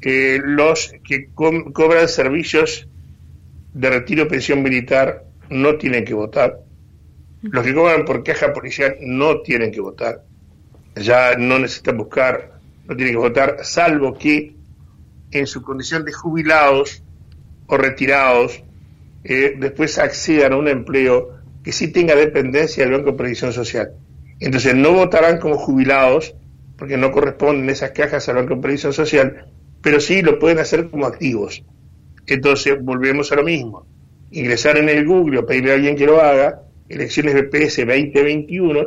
los 0.00 0.94
que 1.02 1.30
cobran 1.34 2.06
servicios 2.08 2.86
de 3.72 3.90
retiro 3.90 4.28
pensión 4.28 4.62
militar 4.62 5.24
no 5.50 5.74
tienen 5.78 6.04
que 6.04 6.14
votar. 6.14 6.60
Los 7.42 7.64
que 7.64 7.74
cobran 7.74 8.04
por 8.04 8.22
caja 8.22 8.52
policial 8.52 8.98
no 9.00 9.40
tienen 9.40 9.72
que 9.72 9.80
votar. 9.80 10.22
Ya 10.94 11.34
no 11.36 11.58
necesitan 11.58 11.98
buscar, 11.98 12.52
no 12.86 12.94
tienen 12.94 13.14
que 13.14 13.20
votar, 13.20 13.58
salvo 13.64 14.16
que 14.16 14.54
en 15.34 15.46
su 15.46 15.62
condición 15.62 16.04
de 16.04 16.12
jubilados 16.12 17.02
o 17.66 17.76
retirados, 17.76 18.62
eh, 19.24 19.54
después 19.58 19.98
accedan 19.98 20.52
a 20.52 20.56
un 20.56 20.68
empleo 20.68 21.30
que 21.62 21.72
sí 21.72 21.88
tenga 21.88 22.14
dependencia 22.14 22.84
del 22.84 22.92
Banco 22.92 23.12
de 23.12 23.16
Previsión 23.16 23.52
Social. 23.52 23.92
Entonces 24.38 24.74
no 24.74 24.92
votarán 24.92 25.38
como 25.38 25.56
jubilados, 25.56 26.34
porque 26.76 26.96
no 26.96 27.10
corresponden 27.10 27.68
esas 27.70 27.90
cajas 27.90 28.28
al 28.28 28.36
Banco 28.36 28.54
de 28.54 28.60
Previsión 28.60 28.92
Social, 28.92 29.46
pero 29.82 30.00
sí 30.00 30.22
lo 30.22 30.38
pueden 30.38 30.58
hacer 30.58 30.88
como 30.88 31.06
activos. 31.06 31.64
Entonces 32.26 32.76
volvemos 32.80 33.32
a 33.32 33.36
lo 33.36 33.42
mismo. 33.42 33.86
Ingresar 34.30 34.76
en 34.76 34.88
el 34.88 35.06
Google 35.06 35.38
o 35.38 35.46
pedirle 35.46 35.72
a 35.72 35.74
alguien 35.74 35.96
que 35.96 36.06
lo 36.06 36.20
haga, 36.20 36.62
elecciones 36.88 37.34
BPS 37.34 37.78
2021, 37.86 38.80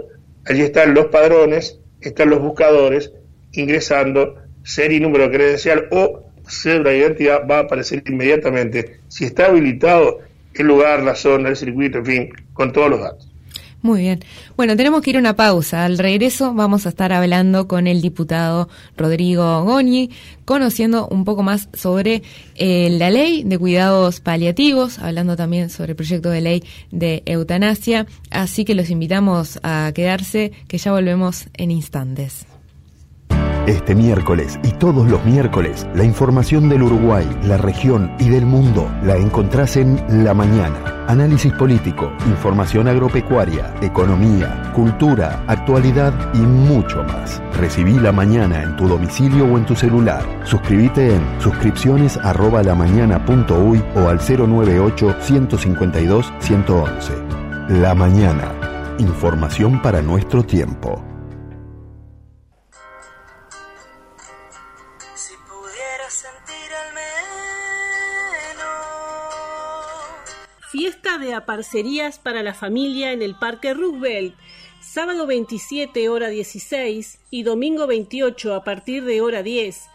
allí 0.45 0.61
están 0.61 0.93
los 0.93 1.07
padrones, 1.07 1.79
están 1.99 2.29
los 2.29 2.41
buscadores, 2.41 3.11
ingresando 3.53 4.35
serie 4.63 4.97
y 4.97 5.01
número 5.01 5.29
credencial 5.31 5.87
o 5.91 6.26
cédula 6.47 6.91
de 6.91 6.99
identidad 6.99 7.47
va 7.49 7.57
a 7.57 7.61
aparecer 7.61 8.03
inmediatamente 8.07 8.99
si 9.07 9.25
está 9.25 9.47
habilitado 9.47 10.19
el 10.53 10.67
lugar, 10.67 11.03
la 11.03 11.15
zona, 11.15 11.49
el 11.49 11.55
circuito, 11.55 11.99
en 11.99 12.05
fin, 12.05 12.29
con 12.53 12.73
todos 12.73 12.89
los 12.89 12.99
datos. 12.99 13.27
Muy 13.81 14.01
bien. 14.01 14.19
Bueno, 14.55 14.75
tenemos 14.75 15.01
que 15.01 15.11
ir 15.11 15.17
a 15.17 15.19
una 15.19 15.35
pausa. 15.35 15.85
Al 15.85 15.99
regreso 15.99 16.53
vamos 16.53 16.85
a 16.85 16.89
estar 16.89 17.13
hablando 17.13 17.67
con 17.67 17.85
el 17.85 18.01
diputado 18.01 18.69
Rodrigo 18.97 19.63
Goñi, 19.63 20.09
conociendo 20.45 21.07
un 21.07 21.23
poco 21.25 21.43
más 21.43 21.69
sobre 21.73 22.23
eh, 22.55 22.89
la 22.97 23.11
ley 23.11 23.43
de 23.43 23.57
cuidados 23.59 24.19
paliativos, 24.19 24.97
hablando 24.97 25.35
también 25.35 25.69
sobre 25.69 25.91
el 25.91 25.95
proyecto 25.95 26.31
de 26.31 26.41
ley 26.41 26.63
de 26.91 27.21
eutanasia. 27.25 28.07
Así 28.31 28.65
que 28.65 28.73
los 28.73 28.89
invitamos 28.89 29.59
a 29.61 29.91
quedarse, 29.93 30.51
que 30.67 30.79
ya 30.79 30.91
volvemos 30.91 31.47
en 31.53 31.69
instantes. 31.69 32.47
Este 33.67 33.95
miércoles 33.95 34.57
y 34.63 34.71
todos 34.71 35.09
los 35.09 35.25
miércoles, 35.25 35.85
la 35.93 36.05
información 36.05 36.69
del 36.69 36.83
Uruguay, 36.83 37.27
la 37.43 37.57
región 37.57 38.09
y 38.17 38.29
del 38.29 38.45
mundo 38.45 38.89
la 39.03 39.17
encontrás 39.17 39.75
en 39.75 40.01
La 40.23 40.33
Mañana. 40.33 41.03
Análisis 41.09 41.51
político, 41.51 42.09
información 42.27 42.87
agropecuaria, 42.87 43.73
economía, 43.81 44.71
cultura, 44.73 45.43
actualidad 45.47 46.13
y 46.33 46.37
mucho 46.37 47.03
más. 47.03 47.41
Recibí 47.59 47.99
La 47.99 48.13
Mañana 48.13 48.63
en 48.63 48.77
tu 48.77 48.87
domicilio 48.87 49.43
o 49.43 49.57
en 49.57 49.65
tu 49.65 49.75
celular. 49.75 50.23
Suscríbete 50.45 51.15
en 51.15 51.21
suscripciones 51.41 52.17
o 53.95 54.07
al 54.07 54.19
098 54.19 55.15
152 55.19 56.33
111. 56.39 57.13
La 57.81 57.93
Mañana. 57.93 58.53
Información 58.97 59.81
para 59.81 60.01
nuestro 60.01 60.41
tiempo. 60.41 61.16
Fiesta 71.37 71.51
de 71.51 71.53
aparcerías 71.53 72.19
para 72.19 72.41
la 72.41 72.53
familia 72.53 73.11
en 73.11 73.21
el 73.21 73.35
Parque 73.35 73.73
Roosevelt. 73.73 74.35
Sábado 74.81 75.27
27 75.27 76.09
hora 76.09 76.29
16 76.29 77.19
y 77.29 77.43
domingo 77.43 77.85
28 77.85 78.55
a 78.55 78.63
partir 78.63 79.03
de 79.03 79.21
hora 79.21 79.43
10. 79.43 79.87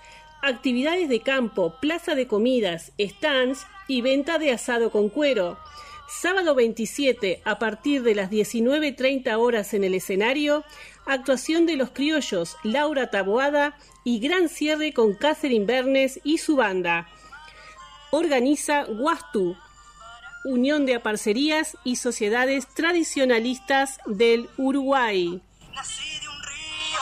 Actividades 0.43 1.09
de 1.09 1.21
campo, 1.21 1.75
plaza 1.81 2.15
de 2.15 2.27
comidas, 2.27 2.93
stands 2.99 3.67
y 3.89 4.03
venta 4.03 4.39
de 4.39 4.53
asado 4.53 4.91
con 4.91 5.09
cuero. 5.09 5.59
Sábado 6.09 6.55
27 6.55 7.43
a 7.45 7.59
partir 7.59 8.03
de 8.03 8.15
las 8.15 8.31
19.30 8.31 9.37
horas 9.37 9.75
en 9.75 9.83
el 9.85 9.95
escenario, 9.95 10.65
actuación 11.07 11.67
de 11.67 11.77
los 11.77 11.91
criollos 11.91 12.57
Laura 12.63 13.11
Taboada 13.11 13.77
y 14.05 14.21
gran 14.21 14.49
cierre 14.49 14.93
con 14.93 15.15
Catherine 15.15 15.67
Bernes 15.67 16.21
y 16.23 16.39
su 16.39 16.57
banda. 16.57 17.09
Organiza 18.11 18.85
Guastu, 18.85 19.57
Unión 20.45 20.87
de 20.87 20.95
Aparcerías 20.95 21.77
y 21.85 21.97
Sociedades 21.97 22.67
Tradicionalistas 22.69 23.99
del 24.07 24.49
Uruguay. 24.57 25.43
Nací 25.75 26.21
de 26.21 26.29
un 26.29 26.43
río 26.43 27.01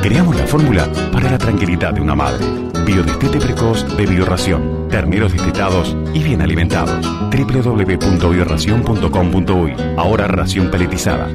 que 0.00 0.08
Creamos 0.08 0.36
la 0.36 0.46
fórmula 0.46 0.88
para 1.12 1.30
la 1.30 1.38
tranquilidad 1.38 1.92
de 1.94 2.00
una 2.00 2.14
madre. 2.14 2.44
Biodestete 2.84 3.38
precoz 3.38 3.96
de 3.96 4.06
Bioración. 4.06 4.88
Terneros 4.88 5.32
destetados 5.32 5.96
y 6.12 6.22
bien 6.22 6.42
alimentados. 6.42 7.06
www.bioración.com.uy 7.30 9.74
Ahora 9.96 10.28
ración 10.28 10.70
peletizada. 10.70 11.28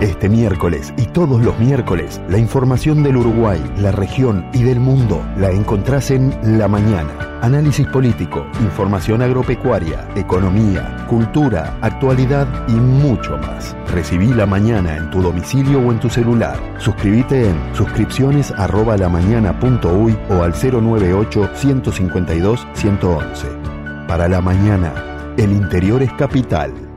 Este 0.00 0.28
miércoles 0.28 0.94
y 0.96 1.06
todos 1.06 1.42
los 1.42 1.58
miércoles, 1.58 2.20
la 2.28 2.38
información 2.38 3.02
del 3.02 3.16
Uruguay, 3.16 3.62
la 3.78 3.92
región 3.92 4.46
y 4.52 4.62
del 4.62 4.80
mundo 4.80 5.24
la 5.36 5.50
encontrás 5.50 6.10
en 6.10 6.34
La 6.58 6.68
Mañana 6.68 7.30
análisis 7.42 7.86
político, 7.86 8.46
información 8.60 9.22
agropecuaria, 9.22 10.08
economía, 10.14 11.06
cultura, 11.08 11.78
actualidad 11.80 12.46
y 12.68 12.72
mucho 12.72 13.36
más. 13.38 13.76
Recibí 13.92 14.28
la 14.28 14.46
mañana 14.46 14.96
en 14.96 15.10
tu 15.10 15.22
domicilio 15.22 15.80
o 15.80 15.90
en 15.90 16.00
tu 16.00 16.10
celular. 16.10 16.58
Suscríbete 16.78 17.48
en 17.48 17.56
suscripciones 17.74 18.52
o 20.30 20.42
al 20.42 20.52
098 20.52 21.50
152 21.54 22.66
111. 22.74 23.48
Para 24.06 24.28
la 24.28 24.40
mañana, 24.40 24.92
el 25.36 25.52
interior 25.52 26.02
es 26.02 26.12
capital. 26.14 26.89